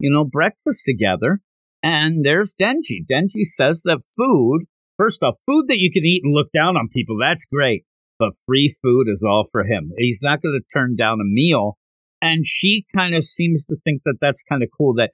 you 0.00 0.10
know, 0.10 0.24
breakfast 0.24 0.84
together. 0.84 1.40
And 1.82 2.24
there's 2.24 2.54
Denji. 2.60 3.04
Denji 3.08 3.44
says 3.44 3.82
that 3.84 4.00
food, 4.16 4.62
first 4.98 5.22
off, 5.22 5.36
food 5.46 5.66
that 5.68 5.78
you 5.78 5.90
can 5.90 6.04
eat 6.04 6.22
and 6.24 6.34
look 6.34 6.48
down 6.52 6.76
on 6.76 6.88
people, 6.92 7.16
that's 7.18 7.46
great. 7.46 7.84
But 8.18 8.32
free 8.46 8.68
food 8.82 9.06
is 9.08 9.24
all 9.26 9.46
for 9.50 9.62
him. 9.64 9.92
He's 9.96 10.20
not 10.22 10.42
going 10.42 10.60
to 10.60 10.78
turn 10.78 10.96
down 10.96 11.20
a 11.20 11.24
meal 11.24 11.78
And 12.20 12.44
she 12.44 12.84
kind 12.94 13.14
of 13.14 13.22
seems 13.24 13.64
to 13.66 13.76
think 13.84 14.02
that 14.04 14.18
that's 14.20 14.42
kind 14.42 14.62
of 14.64 14.68
cool. 14.76 14.94
That 14.94 15.10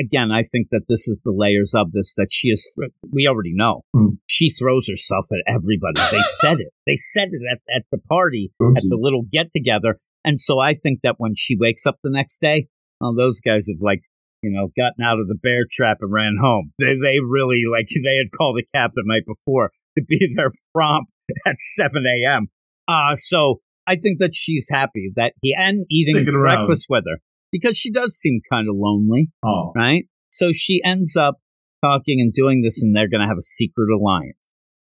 again, 0.00 0.30
I 0.32 0.42
think 0.42 0.68
that 0.70 0.86
this 0.88 1.06
is 1.06 1.20
the 1.22 1.32
layers 1.36 1.74
of 1.74 1.92
this 1.92 2.14
that 2.16 2.28
she 2.30 2.48
is. 2.48 2.74
We 3.12 3.26
already 3.28 3.52
know 3.54 3.82
Hmm. 3.94 4.14
she 4.26 4.48
throws 4.50 4.88
herself 4.88 5.26
at 5.30 5.54
everybody. 5.54 6.00
They 6.10 6.22
said 6.40 6.60
it. 6.60 6.68
They 6.86 6.96
said 6.96 7.28
it 7.32 7.42
at, 7.52 7.60
at 7.76 7.84
the 7.92 7.98
party 7.98 8.52
at 8.76 8.82
the 8.82 8.98
little 9.00 9.24
get 9.30 9.52
together. 9.54 9.98
And 10.24 10.40
so 10.40 10.58
I 10.58 10.72
think 10.74 11.00
that 11.02 11.16
when 11.18 11.34
she 11.36 11.56
wakes 11.58 11.84
up 11.86 11.98
the 12.02 12.10
next 12.10 12.38
day, 12.40 12.68
oh, 13.02 13.14
those 13.14 13.40
guys 13.40 13.66
have 13.68 13.80
like, 13.82 14.00
you 14.42 14.50
know, 14.50 14.68
gotten 14.76 15.04
out 15.04 15.18
of 15.20 15.28
the 15.28 15.34
bear 15.42 15.64
trap 15.70 15.98
and 16.00 16.12
ran 16.12 16.36
home. 16.40 16.72
They 16.78 16.94
they 16.94 17.18
really 17.26 17.62
like 17.70 17.86
they 18.04 18.16
had 18.16 18.30
called 18.36 18.58
a 18.58 18.66
cab 18.76 18.90
the 18.94 19.02
night 19.06 19.22
before 19.26 19.70
to 19.96 20.04
be 20.04 20.18
there 20.36 20.50
prompt 20.74 21.10
at 21.46 21.56
seven 21.58 22.04
a.m. 22.06 22.48
Uh 22.88 23.14
so 23.14 23.60
I 23.86 23.96
think 23.96 24.18
that 24.18 24.34
she's 24.34 24.68
happy 24.70 25.12
that 25.16 25.32
he 25.42 25.54
and 25.56 25.86
eating 25.90 26.16
Sticking 26.16 26.34
around. 26.34 26.66
breakfast 26.66 26.86
with 26.88 27.04
her 27.08 27.18
because 27.52 27.76
she 27.76 27.90
does 27.92 28.16
seem 28.16 28.40
kind 28.50 28.68
of 28.68 28.74
lonely, 28.76 29.28
Oh, 29.44 29.72
right? 29.76 30.04
So 30.30 30.50
she 30.52 30.80
ends 30.84 31.16
up 31.16 31.36
talking 31.84 32.20
and 32.20 32.32
doing 32.32 32.62
this, 32.62 32.82
and 32.82 32.94
they're 32.96 33.08
going 33.08 33.20
to 33.20 33.28
have 33.28 33.38
a 33.38 33.42
secret 33.42 33.88
alliance 33.94 34.36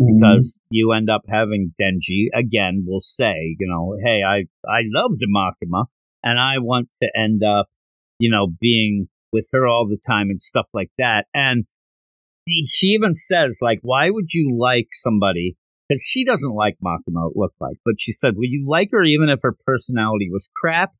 Mm-hmm. 0.00 0.16
because 0.24 0.58
you 0.70 0.92
end 0.92 1.10
up 1.10 1.20
having 1.28 1.74
Denji 1.78 2.28
again 2.34 2.84
will 2.86 3.02
say, 3.02 3.54
you 3.58 3.68
know, 3.68 3.96
hey, 4.02 4.22
I 4.26 4.44
I 4.66 4.80
loved 4.86 5.20
Makima 5.28 5.84
and 6.24 6.40
I 6.40 6.54
want 6.58 6.88
to 7.02 7.08
end 7.14 7.42
up, 7.44 7.66
you 8.18 8.30
know, 8.30 8.46
being 8.62 9.08
with 9.32 9.48
her 9.52 9.66
all 9.66 9.86
the 9.86 9.98
time 10.04 10.30
and 10.30 10.40
stuff 10.40 10.66
like 10.72 10.90
that. 10.98 11.26
And 11.34 11.64
she 12.66 12.88
even 12.88 13.14
says, 13.14 13.58
like, 13.60 13.78
why 13.82 14.10
would 14.10 14.32
you 14.32 14.56
like 14.58 14.88
somebody? 14.92 15.56
Because 15.88 16.02
she 16.02 16.24
doesn't 16.24 16.54
like 16.54 16.76
Makima, 16.84 17.30
it 17.30 17.36
looked 17.36 17.60
like, 17.60 17.76
but 17.84 17.94
she 17.98 18.12
said, 18.12 18.34
would 18.36 18.50
you 18.50 18.64
like 18.68 18.88
her 18.92 19.02
even 19.02 19.28
if 19.28 19.40
her 19.42 19.56
personality 19.66 20.28
was 20.30 20.48
crap? 20.54 20.92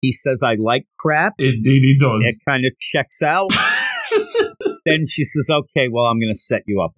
He 0.00 0.12
says, 0.12 0.42
I 0.42 0.54
like 0.58 0.86
crap. 0.98 1.34
indeed 1.38 1.82
he 1.82 1.98
does. 2.00 2.24
It 2.24 2.36
kind 2.48 2.64
of 2.64 2.72
checks 2.78 3.20
out. 3.20 3.50
then 4.86 5.06
she 5.06 5.24
says, 5.24 5.48
okay, 5.50 5.88
well, 5.90 6.04
I'm 6.04 6.20
going 6.20 6.32
to 6.32 6.38
set 6.38 6.62
you 6.66 6.80
up. 6.80 6.92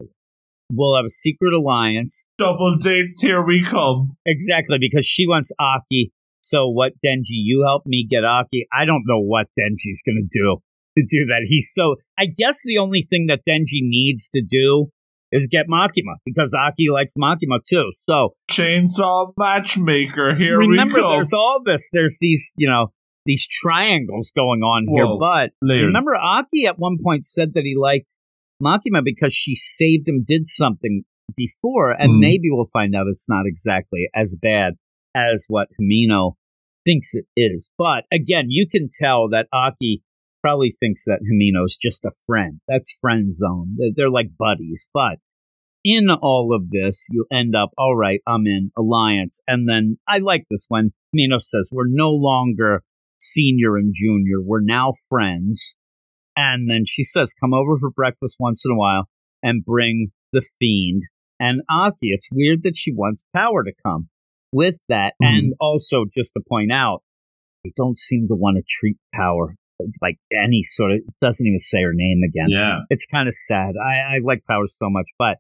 We'll 0.73 0.97
have 0.97 1.07
a 1.07 1.11
secret 1.11 1.53
alliance. 1.53 2.25
Double 2.39 2.77
dates, 2.77 3.21
here 3.21 3.45
we 3.45 3.67
come. 3.69 4.17
Exactly, 4.27 4.79
because 4.79 5.07
she 5.07 5.27
wants 5.27 5.51
Aki. 5.59 6.13
So 6.43 6.69
what, 6.69 6.93
Denji? 7.05 7.25
You 7.31 7.65
help 7.67 7.85
me 7.87 8.07
get 8.09 8.25
Aki. 8.25 8.69
I 8.73 8.85
don't 8.85 9.03
know 9.07 9.21
what 9.21 9.47
Denji's 9.59 10.03
gonna 10.07 10.27
do 10.31 10.63
to 11.01 11.07
do 11.19 11.27
that. 11.27 11.43
He's 11.45 11.71
so. 11.73 11.97
I 12.19 12.27
guess 12.27 12.59
the 12.65 12.79
only 12.79 13.03
thing 13.03 13.27
that 13.29 13.41
Denji 13.49 13.81
needs 13.83 14.29
to 14.35 14.43
do 14.43 14.87
is 15.33 15.47
get 15.47 15.67
Makima 15.69 16.17
because 16.27 16.55
Aki 16.59 16.91
likes 16.91 17.15
Makima 17.17 17.59
too. 17.69 17.91
So 18.09 18.31
Chainsaw 18.51 19.33
matchmaker, 19.39 20.35
here 20.37 20.59
remember, 20.59 20.97
we 20.97 21.01
go. 21.03 21.11
there's 21.13 21.33
all 21.33 21.61
this. 21.65 21.89
There's 21.93 22.19
these, 22.21 22.53
you 22.57 22.69
know, 22.69 22.89
these 23.27 23.47
triangles 23.49 24.33
going 24.35 24.63
on 24.63 24.87
here. 24.89 25.07
But 25.19 25.51
Layers. 25.67 25.87
remember, 25.87 26.17
Aki 26.17 26.67
at 26.67 26.79
one 26.79 26.97
point 27.03 27.27
said 27.27 27.55
that 27.55 27.63
he 27.65 27.75
liked 27.79 28.15
Makima 28.63 29.03
because 29.05 29.33
she 29.33 29.55
saved 29.55 30.09
him, 30.09 30.25
did 30.27 30.47
something 30.49 31.05
before, 31.37 31.93
and 31.93 32.15
Hmm. 32.15 32.21
maybe 32.21 32.49
we'll 32.51 32.65
find 32.73 32.95
out 32.95 33.07
it's 33.09 33.29
not 33.29 33.47
exactly 33.47 34.09
as 34.15 34.35
bad 34.41 34.75
as 35.15 35.45
what 35.49 35.69
Himeno 35.81 36.33
thinks 36.85 37.15
it 37.15 37.27
is. 37.37 37.71
But 37.79 38.05
again, 38.13 38.47
you 38.49 38.67
can 38.69 38.89
tell 38.93 39.29
that 39.29 39.47
Aki 39.53 40.03
probably 40.43 40.71
thinks 40.71 41.05
that 41.05 41.21
Himeno's 41.23 41.77
just 41.77 42.05
a 42.05 42.11
friend. 42.27 42.61
That's 42.69 42.97
friend 43.01 43.33
zone. 43.33 43.77
They're, 43.97 44.11
like 44.11 44.37
buddies. 44.39 44.89
But 44.93 45.19
in 45.85 46.11
all 46.11 46.55
of 46.55 46.71
this, 46.71 47.07
you 47.11 47.27
end 47.33 47.55
up, 47.55 47.71
all 47.79 47.97
right, 47.97 48.21
I'm 48.27 48.47
in 48.47 48.71
alliance. 48.77 49.41
And 49.47 49.69
then 49.69 49.99
I 50.09 50.19
like 50.19 50.45
this 50.51 50.67
when 50.69 50.93
Himino 51.15 51.41
says, 51.41 51.71
we're 51.73 51.85
no 51.87 52.11
longer 52.11 52.83
senior 53.21 53.77
and 53.77 53.95
junior. 53.95 54.41
We're 54.43 54.63
now 54.63 54.93
friends. 55.09 55.77
And 56.37 56.71
then 56.71 56.85
she 56.87 57.03
says, 57.03 57.33
come 57.39 57.55
over 57.55 57.79
for 57.79 57.91
breakfast 57.91 58.37
once 58.39 58.63
in 58.65 58.73
a 58.73 58.77
while 58.77 59.09
and 59.43 59.65
bring 59.65 60.13
the 60.33 60.47
fiend 60.59 61.03
and 61.39 61.63
Aki. 61.71 62.09
It's 62.11 62.29
weird 62.31 62.63
that 62.63 62.77
she 62.77 62.93
wants 62.93 63.25
power 63.35 63.65
to 63.65 63.73
come 63.85 64.09
with 64.53 64.77
that. 64.89 65.15
Mhm. 65.23 65.29
And 65.29 65.55
also, 65.61 66.05
just 66.15 66.33
to 66.35 66.43
point 66.49 66.71
out, 66.73 67.03
they 67.65 67.73
don't 67.77 67.99
seem 67.99 68.29
to 68.29 68.35
want 68.35 68.57
to 68.57 68.63
treat 68.67 68.97
power 69.15 69.57
like 70.01 70.17
any 70.33 70.63
sort 70.63 70.93
of, 70.93 70.99
doesn't 71.21 71.47
even 71.47 71.59
say 71.59 71.83
her 71.83 71.93
name 71.95 72.21
again. 72.27 72.49
Yeah. 72.49 72.81
It's 72.91 73.07
kind 73.07 73.29
of 73.29 73.35
sad. 73.35 73.75
I, 73.77 74.17
I 74.17 74.19
like 74.23 74.45
power 74.49 74.67
so 74.67 74.89
much, 74.91 75.07
but 75.19 75.39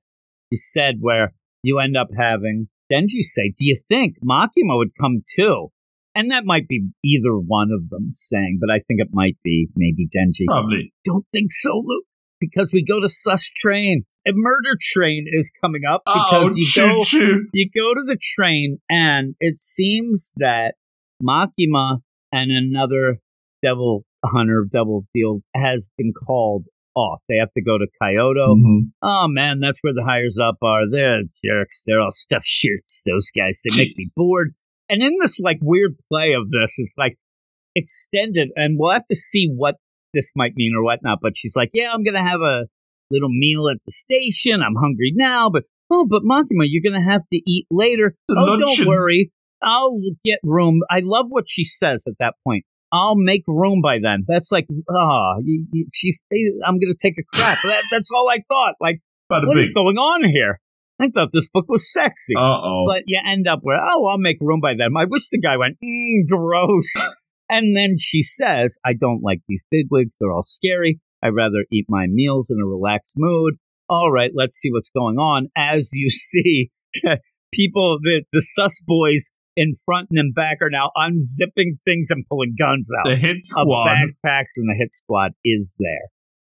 you 0.50 0.58
said 0.58 0.96
where 1.00 1.34
you 1.62 1.78
end 1.78 1.96
up 1.96 2.08
having 2.16 2.68
Denji 2.90 3.22
say, 3.22 3.52
Do 3.56 3.64
you 3.64 3.76
think 3.88 4.16
Makima 4.24 4.76
would 4.76 4.90
come 5.00 5.22
too? 5.34 5.68
And 6.14 6.30
that 6.32 6.44
might 6.44 6.66
be 6.66 6.88
either 7.04 7.38
one 7.38 7.68
of 7.72 7.88
them 7.88 8.08
saying, 8.10 8.58
but 8.60 8.68
I 8.70 8.78
think 8.78 9.00
it 9.00 9.08
might 9.12 9.36
be 9.44 9.68
maybe 9.76 10.08
Denji. 10.08 10.44
Probably. 10.46 10.92
Don't 11.04 11.24
think 11.32 11.52
so, 11.52 11.82
Luke, 11.84 12.04
because 12.40 12.72
we 12.72 12.84
go 12.84 13.00
to 13.00 13.08
Sus 13.08 13.44
Train. 13.44 14.04
A 14.26 14.32
murder 14.34 14.76
train 14.78 15.26
is 15.32 15.50
coming 15.62 15.82
up 15.90 16.02
oh, 16.06 16.12
because 16.12 16.50
oh, 16.50 16.54
you 16.56 16.66
choo 16.66 16.86
go 16.86 17.04
choo. 17.04 17.46
you 17.54 17.70
go 17.74 17.94
to 17.94 18.04
the 18.04 18.18
train 18.20 18.78
and 18.90 19.34
it 19.40 19.58
seems 19.58 20.30
that 20.36 20.74
Makima 21.22 22.00
and 22.30 22.50
another 22.50 23.20
devil 23.62 24.04
hunter 24.28 24.60
of 24.60 24.70
double 24.70 25.04
field 25.12 25.42
has 25.54 25.88
been 25.96 26.12
called 26.12 26.66
off. 26.94 27.22
They 27.28 27.36
have 27.36 27.52
to 27.56 27.62
go 27.62 27.78
to 27.78 27.86
Kyoto. 28.02 28.54
Mhm. 28.56 28.90
Oh 29.02 29.26
man, 29.28 29.60
that's 29.60 29.78
where 29.82 29.94
the 29.94 30.04
hires 30.04 30.38
up 30.38 30.56
are. 30.62 30.90
They're 30.90 31.22
jerks. 31.44 31.84
They're 31.86 32.00
all 32.00 32.10
stuffed 32.10 32.46
shirts. 32.46 33.02
Those 33.06 33.30
guys. 33.30 33.62
They 33.64 33.76
make 33.76 33.96
me 33.96 34.06
bored. 34.16 34.52
And 34.88 35.02
in 35.02 35.16
this 35.20 35.38
like 35.38 35.58
weird 35.62 35.96
play 36.10 36.32
of 36.32 36.50
this, 36.50 36.74
it's 36.78 36.94
like 36.98 37.16
extended, 37.76 38.50
and 38.56 38.76
we'll 38.78 38.92
have 38.92 39.06
to 39.06 39.14
see 39.14 39.48
what 39.54 39.76
this 40.12 40.32
might 40.34 40.54
mean 40.56 40.72
or 40.76 40.82
whatnot. 40.82 41.18
But 41.22 41.36
she's 41.36 41.54
like, 41.56 41.70
"Yeah, 41.72 41.92
I'm 41.92 42.02
gonna 42.02 42.26
have 42.28 42.40
a 42.40 42.66
little 43.10 43.28
meal 43.30 43.68
at 43.68 43.78
the 43.86 43.92
station. 43.92 44.60
I'm 44.62 44.74
hungry 44.74 45.12
now, 45.14 45.48
but 45.48 45.64
oh, 45.90 46.06
but 46.08 46.22
Makima, 46.22 46.66
you're 46.66 46.82
gonna 46.82 47.04
have 47.04 47.22
to 47.32 47.40
eat 47.46 47.66
later. 47.70 48.14
The 48.28 48.36
oh, 48.36 48.42
luncheons. 48.42 48.78
don't 48.78 48.88
worry, 48.88 49.30
I'll 49.62 50.00
get 50.24 50.38
room. 50.42 50.80
I 50.90 51.00
love 51.04 51.26
what 51.28 51.44
she 51.48 51.64
says 51.64 52.04
at 52.08 52.14
that 52.18 52.34
point. 52.44 52.64
I'll 52.92 53.16
make 53.16 53.44
room 53.46 53.80
by 53.82 53.98
then. 54.02 54.24
That's 54.26 54.50
like, 54.50 54.66
ah, 54.90 55.36
you, 55.42 55.86
she's. 55.94 56.22
I'm 56.66 56.78
gonna 56.78 56.94
take 57.00 57.14
a 57.18 57.36
crap. 57.36 57.58
That, 57.62 57.84
that's 57.90 58.10
all 58.14 58.28
I 58.28 58.38
thought. 58.48 58.74
Like, 58.80 59.00
Bada 59.30 59.46
what 59.46 59.58
is 59.58 59.70
going 59.70 59.96
on 59.96 60.28
here? 60.28 60.60
I 61.00 61.08
thought 61.08 61.30
this 61.32 61.48
book 61.48 61.64
was 61.68 61.90
sexy. 61.90 62.34
Uh 62.36 62.60
oh. 62.60 62.84
But 62.86 63.04
you 63.06 63.18
end 63.26 63.48
up 63.48 63.60
where, 63.62 63.78
oh, 63.82 64.06
I'll 64.06 64.18
make 64.18 64.36
room 64.40 64.60
by 64.60 64.74
then. 64.76 64.90
I 64.96 65.06
wish 65.06 65.28
the 65.30 65.40
guy 65.40 65.56
went, 65.56 65.78
mm, 65.82 66.28
gross. 66.28 66.92
and 67.48 67.74
then 67.74 67.94
she 67.98 68.22
says, 68.22 68.76
I 68.84 68.92
don't 68.92 69.22
like 69.22 69.40
these 69.48 69.64
bigwigs. 69.70 70.16
They're 70.20 70.32
all 70.32 70.42
scary. 70.42 71.00
I'd 71.22 71.34
rather 71.34 71.64
eat 71.72 71.86
my 71.88 72.06
meals 72.06 72.50
in 72.50 72.58
a 72.62 72.66
relaxed 72.66 73.14
mood. 73.16 73.54
All 73.88 74.10
right, 74.10 74.30
let's 74.34 74.56
see 74.56 74.70
what's 74.70 74.90
going 74.90 75.16
on. 75.16 75.48
As 75.56 75.90
you 75.92 76.10
see, 76.10 76.70
people, 77.52 77.98
the, 78.02 78.24
the 78.32 78.40
sus 78.40 78.80
boys 78.86 79.30
in 79.60 79.74
front 79.84 80.08
and 80.10 80.18
in 80.18 80.32
back 80.32 80.56
are 80.62 80.70
now 80.70 80.90
unzipping 80.96 81.72
things 81.84 82.08
and 82.10 82.24
pulling 82.30 82.56
guns 82.58 82.88
out 82.98 83.10
The 83.10 83.16
hit 83.16 83.42
squad. 83.42 83.88
backpacks 83.88 84.56
and 84.56 84.66
the 84.70 84.74
hit 84.78 84.94
squad 84.94 85.32
is 85.44 85.76
there. 85.78 86.08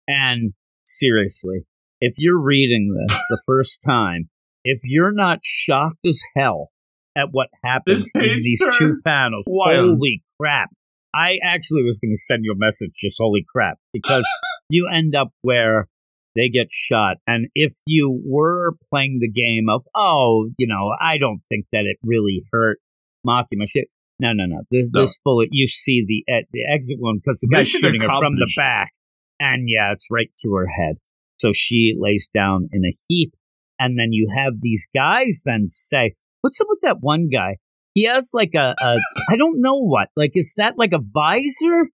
And 0.06 0.52
seriously, 0.86 1.60
if 2.02 2.14
you're 2.18 2.38
reading 2.38 2.94
this 2.94 3.16
the 3.30 3.42
first 3.46 3.82
time, 3.84 4.28
if 4.62 4.80
you're 4.84 5.12
not 5.12 5.38
shocked 5.42 6.04
as 6.06 6.20
hell 6.36 6.68
at 7.16 7.28
what 7.30 7.48
happens 7.64 8.10
in 8.14 8.40
these 8.42 8.62
two 8.78 8.96
panels, 9.06 9.44
wild. 9.46 9.98
holy 9.98 10.22
crap. 10.38 10.68
I 11.14 11.38
actually 11.42 11.84
was 11.84 11.98
going 11.98 12.12
to 12.12 12.18
send 12.18 12.42
you 12.44 12.52
a 12.52 12.58
message, 12.58 12.92
just 12.94 13.16
holy 13.18 13.44
crap, 13.50 13.78
because 13.94 14.26
you 14.68 14.86
end 14.86 15.14
up 15.14 15.28
where 15.40 15.88
they 16.36 16.50
get 16.50 16.66
shot. 16.70 17.16
And 17.26 17.48
if 17.54 17.72
you 17.86 18.20
were 18.24 18.72
playing 18.90 19.18
the 19.20 19.30
game 19.30 19.68
of, 19.70 19.82
oh, 19.96 20.50
you 20.58 20.66
know, 20.68 20.94
I 21.00 21.16
don't 21.16 21.40
think 21.48 21.64
that 21.72 21.84
it 21.86 21.96
really 22.04 22.44
hurt 22.52 22.78
Makima 23.26 23.66
shit. 23.68 23.88
No, 24.20 24.32
no, 24.32 24.46
no. 24.46 24.62
This, 24.70 24.90
No. 24.92 25.02
this 25.02 25.18
bullet, 25.24 25.48
you 25.52 25.68
see 25.68 26.04
the 26.06 26.24
uh, 26.32 26.42
the 26.52 26.60
exit 26.72 26.96
wound 27.00 27.20
because 27.24 27.40
the 27.40 27.48
guy's 27.48 27.66
Mission 27.66 27.80
shooting 27.80 28.00
her 28.00 28.08
from 28.08 28.34
the 28.34 28.50
back, 28.56 28.92
and 29.38 29.68
yeah, 29.68 29.92
it's 29.92 30.06
right 30.10 30.28
through 30.40 30.54
her 30.56 30.66
head. 30.66 30.96
So 31.38 31.52
she 31.54 31.94
lays 31.96 32.28
down 32.34 32.68
in 32.72 32.82
a 32.84 32.92
heap, 33.08 33.32
and 33.78 33.96
then 33.98 34.08
you 34.12 34.32
have 34.36 34.54
these 34.60 34.88
guys 34.94 35.42
then 35.44 35.68
say, 35.68 36.14
"What's 36.40 36.60
up 36.60 36.66
with 36.68 36.80
that 36.82 36.96
one 37.00 37.28
guy? 37.32 37.56
He 37.94 38.04
has 38.04 38.30
like 38.34 38.54
a, 38.56 38.74
a 38.80 38.96
I 39.30 39.36
don't 39.36 39.60
know 39.60 39.78
what. 39.78 40.08
Like, 40.16 40.32
is 40.34 40.54
that 40.56 40.74
like 40.76 40.92
a 40.92 41.00
visor 41.00 41.88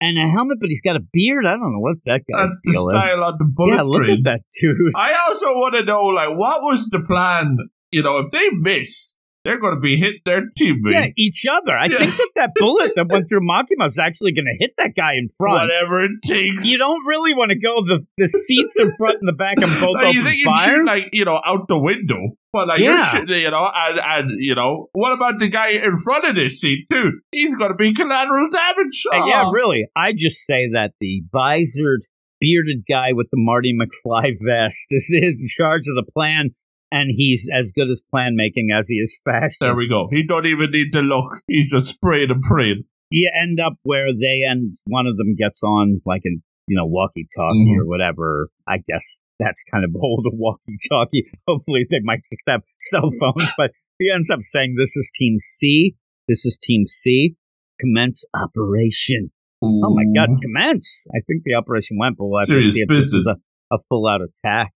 and 0.00 0.18
a 0.18 0.28
helmet? 0.30 0.58
But 0.60 0.68
he's 0.68 0.82
got 0.82 0.96
a 0.96 1.02
beard. 1.12 1.46
I 1.46 1.52
don't 1.52 1.72
know 1.72 1.78
what 1.80 1.96
that 2.04 2.20
guy's 2.30 2.50
That's 2.50 2.60
the 2.64 2.72
deal 2.72 2.88
is. 2.90 2.96
on 2.96 3.34
the 3.38 3.44
bullet 3.44 3.74
Yeah, 3.76 3.82
look 3.82 4.08
at 4.08 4.24
that 4.24 4.40
dude. 4.60 4.92
I 4.96 5.12
also 5.26 5.46
want 5.54 5.74
to 5.74 5.84
know, 5.84 6.04
like, 6.04 6.30
what 6.36 6.60
was 6.62 6.88
the 6.90 7.00
plan? 7.00 7.56
You 7.90 8.02
know, 8.02 8.18
if 8.18 8.30
they 8.30 8.48
miss, 8.50 9.16
they're 9.44 9.58
going 9.60 9.74
to 9.74 9.80
be 9.80 9.96
hitting 9.96 10.20
their 10.24 10.42
teammates. 10.56 11.14
Yeah, 11.16 11.24
each 11.24 11.44
other. 11.50 11.72
I 11.76 11.86
Yeah. 11.86 11.98
think 11.98 12.16
that 12.16 12.30
that 12.36 12.50
bullet 12.56 12.92
that 12.96 13.08
went 13.08 13.28
through 13.28 13.40
Makima 13.40 13.88
is 13.88 13.98
actually 13.98 14.32
going 14.32 14.46
to 14.46 14.56
hit 14.58 14.72
that 14.78 14.92
guy 14.96 15.14
in 15.14 15.28
front. 15.36 15.62
Whatever 15.68 16.04
it 16.04 16.12
takes. 16.24 16.66
You 16.66 16.78
don't 16.78 17.04
really 17.06 17.34
want 17.34 17.50
to 17.50 17.58
go 17.58 17.82
the 17.84 18.06
the 18.18 18.28
seats 18.28 18.76
in 18.78 18.94
front 18.96 19.18
and 19.20 19.28
the 19.28 19.32
back 19.32 19.56
and 19.58 19.70
both 19.80 19.94
Like, 19.96 20.14
you 20.14 20.22
think 20.22 20.36
you 20.38 20.52
shoot 20.64 20.84
like 20.86 21.04
you 21.12 21.24
know 21.24 21.40
out 21.44 21.66
the 21.68 21.78
window, 21.78 22.36
but 22.52 22.68
like 22.68 22.80
Yeah. 22.80 23.12
you're 23.12 23.20
shooting, 23.22 23.40
you 23.42 23.50
know, 23.50 23.68
and 23.74 23.98
and 23.98 24.30
you 24.38 24.54
know, 24.54 24.88
what 24.92 25.12
about 25.12 25.38
the 25.40 25.48
guy 25.48 25.70
in 25.70 25.96
front 25.98 26.24
of 26.24 26.34
this 26.36 26.60
seat, 26.60 26.86
dude? 26.88 27.14
He's 27.32 27.54
going 27.56 27.70
to 27.70 27.76
be 27.76 27.92
collateral 27.94 28.48
damage. 28.50 29.02
Uh, 29.12 29.26
yeah, 29.26 29.44
Oh. 29.46 29.50
really. 29.52 29.86
I 29.96 30.12
just 30.12 30.38
say 30.46 30.68
that 30.72 30.92
the 31.00 31.22
visored, 31.32 32.02
bearded 32.40 32.84
guy 32.88 33.12
with 33.12 33.26
the 33.30 33.38
Marty 33.38 33.72
McFly 33.74 34.34
vest 34.44 34.86
is 34.90 35.10
in 35.12 35.36
charge 35.48 35.82
of 35.88 35.94
the 35.94 36.10
plan, 36.12 36.50
and 36.92 37.08
he's 37.10 37.48
as 37.52 37.72
good 37.74 37.88
as 37.90 38.04
plan 38.10 38.36
making 38.36 38.68
as 38.72 38.86
he 38.88 38.96
is 38.96 39.18
fashion. 39.24 39.56
There 39.60 39.74
we 39.74 39.88
go. 39.88 40.06
He 40.12 40.22
don't 40.28 40.46
even 40.46 40.70
need 40.70 40.92
to 40.92 41.00
look. 41.00 41.40
He's 41.48 41.70
just 41.70 41.88
spraying 41.88 42.30
and 42.30 42.42
praying. 42.42 42.84
you 43.10 43.30
end 43.42 43.58
up 43.58 43.74
where 43.82 44.12
they 44.12 44.42
end. 44.48 44.74
One 44.86 45.06
of 45.08 45.16
them 45.16 45.34
gets 45.34 45.62
on 45.64 46.00
like 46.06 46.22
an 46.24 46.42
you 46.68 46.76
know 46.76 46.86
walkie 46.86 47.26
talkie 47.36 47.74
Mhm. 47.74 47.80
or 47.80 47.86
whatever. 47.88 48.48
I 48.68 48.76
guess 48.78 49.18
that's 49.40 49.64
kind 49.64 49.84
of 49.84 49.90
old 50.00 50.26
walkie 50.34 50.76
talkie. 50.88 51.24
Hopefully 51.48 51.84
they 51.90 52.00
might 52.04 52.20
just 52.30 52.42
have 52.46 52.60
cell 52.78 53.10
phones, 53.20 53.52
but 53.56 53.72
he 53.98 54.10
ends 54.10 54.30
up 54.30 54.42
saying, 54.42 54.76
"This 54.78 54.94
is 54.96 55.10
Team 55.14 55.38
C. 55.38 55.94
This 56.28 56.44
is 56.46 56.58
Team 56.62 56.86
C. 56.86 57.34
Commence 57.80 58.24
operation." 58.34 59.30
Oh 59.64 59.94
my 59.94 60.02
God, 60.18 60.40
commence! 60.42 61.06
I 61.14 61.20
think 61.26 61.42
the 61.44 61.54
operation 61.54 61.96
went, 61.98 62.16
but 62.18 62.24
we'll 62.26 62.40
have 62.40 62.48
to 62.48 62.54
Serious 62.60 62.74
see 62.74 62.80
if 62.80 62.88
this 62.88 63.12
business. 63.12 63.26
is 63.28 63.44
a, 63.70 63.76
a 63.76 63.78
full 63.88 64.08
out 64.08 64.20
attack, 64.20 64.72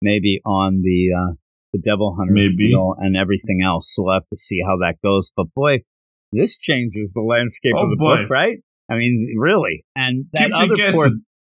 maybe 0.00 0.40
on 0.46 0.80
the 0.82 1.08
uh, 1.12 1.34
the 1.72 1.78
Devil 1.80 2.14
Hunter 2.18 2.32
Maybe. 2.34 2.68
deal 2.70 2.94
and 2.98 3.16
everything 3.16 3.60
else. 3.64 3.92
So 3.94 4.04
we'll 4.04 4.14
have 4.14 4.26
to 4.28 4.36
see 4.36 4.60
how 4.66 4.76
that 4.78 4.96
goes. 5.04 5.30
But 5.36 5.46
boy, 5.54 5.78
this 6.32 6.56
changes 6.56 7.12
the 7.14 7.22
landscape 7.22 7.72
Oh, 7.76 7.84
of 7.84 7.90
the 7.90 7.96
boy. 7.96 8.22
book, 8.22 8.30
right? 8.30 8.58
I 8.90 8.94
mean, 8.96 9.34
really. 9.38 9.84
And 9.96 10.26
that 10.32 10.50
Keeps 10.50 10.56
other 10.56 10.92
poor 10.92 11.08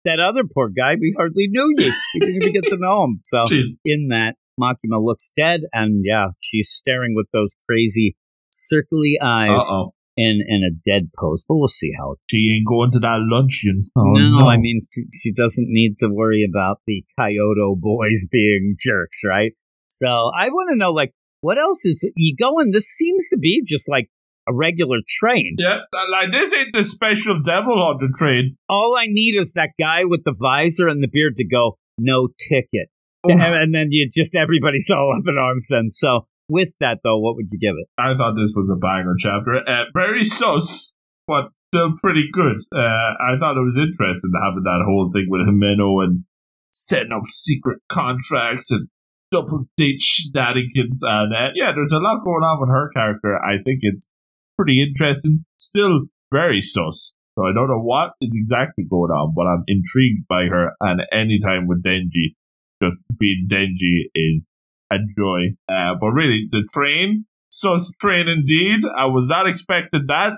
that 0.04 0.20
other 0.20 0.42
poor 0.52 0.68
guy, 0.68 0.94
we 1.00 1.14
hardly 1.16 1.46
knew 1.48 1.72
you. 1.78 1.92
We 2.14 2.20
didn't 2.20 2.36
even 2.42 2.52
get 2.52 2.64
to 2.64 2.76
know 2.78 3.04
him. 3.04 3.16
So 3.20 3.38
Jeez. 3.50 3.70
in 3.84 4.08
that, 4.08 4.34
Makima 4.60 5.02
looks 5.04 5.32
dead, 5.36 5.62
and 5.72 6.04
yeah, 6.04 6.26
she's 6.40 6.70
staring 6.70 7.14
with 7.16 7.26
those 7.32 7.54
crazy 7.68 8.14
circly 8.52 9.14
eyes 9.22 9.50
Uh 9.52 9.72
oh. 9.74 9.94
in 10.16 10.40
in 10.46 10.62
a 10.62 10.70
dead 10.88 11.10
pose. 11.18 11.44
But 11.48 11.56
we'll 11.56 11.68
see 11.68 11.90
how 11.98 12.12
it 12.12 12.18
She 12.30 12.54
ain't 12.54 12.66
going 12.68 12.92
to 12.92 12.98
that 13.00 13.18
luncheon. 13.20 13.82
Oh, 13.96 14.12
no, 14.12 14.46
I 14.48 14.58
mean 14.58 14.82
she, 14.92 15.02
she 15.12 15.32
doesn't 15.32 15.66
need 15.68 15.96
to 15.98 16.08
worry 16.08 16.46
about 16.48 16.80
the 16.86 17.02
Kyoto 17.18 17.74
boys 17.74 18.26
being 18.30 18.76
jerks, 18.78 19.22
right? 19.26 19.52
So 19.96 20.30
I 20.36 20.48
want 20.48 20.70
to 20.70 20.76
know, 20.76 20.92
like, 20.92 21.12
what 21.40 21.58
else 21.58 21.84
is 21.84 22.08
you 22.16 22.34
going? 22.36 22.70
This 22.70 22.86
seems 22.86 23.28
to 23.28 23.36
be 23.36 23.62
just 23.66 23.88
like 23.88 24.08
a 24.48 24.54
regular 24.54 24.98
train. 25.08 25.56
Yeah, 25.58 25.80
like 26.10 26.32
this 26.32 26.52
ain't 26.52 26.74
the 26.74 26.84
special 26.84 27.40
devil 27.42 27.74
on 27.74 27.98
the 28.00 28.12
train. 28.16 28.56
All 28.68 28.96
I 28.96 29.06
need 29.06 29.34
is 29.38 29.52
that 29.54 29.70
guy 29.78 30.04
with 30.04 30.24
the 30.24 30.34
visor 30.38 30.88
and 30.88 31.02
the 31.02 31.08
beard 31.10 31.36
to 31.36 31.44
go, 31.44 31.78
no 31.98 32.28
ticket, 32.48 32.88
and, 33.24 33.40
and 33.40 33.74
then 33.74 33.88
you 33.90 34.08
just 34.10 34.34
everybody's 34.34 34.90
all 34.90 35.14
up 35.16 35.24
in 35.26 35.38
arms. 35.38 35.68
Then, 35.70 35.90
so 35.90 36.26
with 36.48 36.72
that 36.80 36.98
though, 37.04 37.18
what 37.18 37.36
would 37.36 37.46
you 37.50 37.58
give 37.58 37.76
it? 37.78 37.88
I 37.98 38.16
thought 38.16 38.34
this 38.34 38.52
was 38.54 38.70
a 38.70 38.76
banger 38.76 39.14
chapter. 39.18 39.56
Uh, 39.66 39.84
very 39.94 40.24
sus, 40.24 40.94
but 41.26 41.50
still 41.74 41.94
pretty 42.02 42.28
good. 42.32 42.56
Uh, 42.72 42.78
I 42.78 43.38
thought 43.38 43.56
it 43.56 43.64
was 43.64 43.78
interesting 43.78 44.32
having 44.42 44.62
that 44.64 44.84
whole 44.86 45.10
thing 45.12 45.26
with 45.28 45.42
Himeno 45.42 46.04
and 46.04 46.24
setting 46.70 47.12
up 47.12 47.26
secret 47.28 47.78
contracts 47.88 48.70
and 48.70 48.88
double 49.34 49.66
date 49.76 50.00
shenanigans. 50.00 51.00
And 51.02 51.34
uh, 51.34 51.50
yeah, 51.54 51.72
there's 51.74 51.92
a 51.92 51.98
lot 51.98 52.24
going 52.24 52.44
on 52.44 52.60
with 52.60 52.70
her 52.70 52.90
character. 52.94 53.36
I 53.36 53.62
think 53.64 53.80
it's 53.82 54.10
pretty 54.56 54.82
interesting. 54.82 55.44
Still 55.58 56.02
very 56.32 56.60
sus. 56.60 57.14
So 57.36 57.44
I 57.44 57.52
don't 57.52 57.68
know 57.68 57.82
what 57.82 58.12
is 58.20 58.32
exactly 58.34 58.84
going 58.88 59.10
on, 59.10 59.34
but 59.34 59.46
I'm 59.46 59.64
intrigued 59.66 60.28
by 60.28 60.44
her. 60.44 60.70
And 60.80 61.02
anytime 61.12 61.66
with 61.66 61.82
Denji, 61.82 62.36
just 62.80 63.04
being 63.18 63.48
Denji 63.50 64.06
is 64.14 64.48
a 64.92 64.96
joy. 65.18 65.56
Uh, 65.68 65.98
but 66.00 66.08
really, 66.08 66.46
the 66.50 66.62
train, 66.72 67.26
sus 67.50 67.90
train 68.00 68.28
indeed. 68.28 68.80
I 68.96 69.06
was 69.06 69.26
not 69.26 69.48
expecting 69.48 70.06
that. 70.06 70.34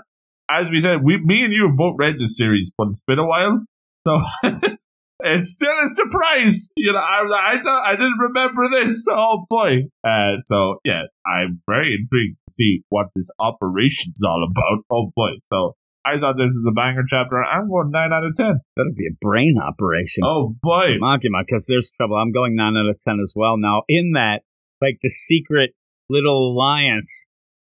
As 0.48 0.70
we 0.70 0.80
said, 0.80 1.02
we, 1.02 1.18
me 1.18 1.44
and 1.44 1.52
you 1.52 1.66
have 1.66 1.76
both 1.76 1.96
read 1.98 2.14
the 2.18 2.28
series, 2.28 2.70
but 2.78 2.88
it's 2.88 3.02
been 3.02 3.18
a 3.18 3.26
while, 3.26 3.64
so 4.06 4.20
it's 5.20 5.52
still 5.52 5.74
a 5.82 5.88
surprise. 5.88 6.68
You 6.76 6.92
know, 6.92 6.98
I 6.98 7.56
I, 7.56 7.62
thought, 7.62 7.86
I 7.86 7.92
didn't 7.92 8.18
remember 8.20 8.68
this. 8.70 9.06
Oh 9.18 9.46
boy! 9.48 9.88
Uh, 10.04 10.38
so 10.40 10.76
yeah, 10.84 11.02
I'm 11.26 11.62
very 11.68 11.96
intrigued 11.98 12.36
to 12.46 12.52
see 12.52 12.82
what 12.90 13.06
this 13.14 13.30
operation's 13.38 14.22
all 14.24 14.46
about. 14.50 14.84
Oh 14.90 15.10
boy! 15.16 15.38
So 15.52 15.74
I 16.04 16.20
thought 16.20 16.36
this 16.36 16.50
is 16.50 16.66
a 16.68 16.72
banger 16.72 17.04
chapter. 17.08 17.42
I'm 17.42 17.68
going 17.68 17.90
nine 17.90 18.12
out 18.12 18.24
of 18.24 18.34
ten. 18.36 18.60
Better 18.76 18.90
be 18.94 19.06
a 19.06 19.16
brain 19.20 19.56
operation. 19.58 20.22
Oh 20.24 20.54
boy! 20.62 20.98
Makima, 21.02 21.44
because 21.46 21.66
there's 21.66 21.90
trouble. 21.96 22.16
I'm 22.16 22.32
going 22.32 22.54
nine 22.56 22.76
out 22.76 22.88
of 22.88 23.00
ten 23.00 23.20
as 23.22 23.32
well. 23.34 23.56
Now, 23.56 23.82
in 23.88 24.12
that, 24.14 24.40
like 24.82 24.98
the 25.02 25.08
secret 25.08 25.70
little 26.10 26.52
alliance, 26.52 27.26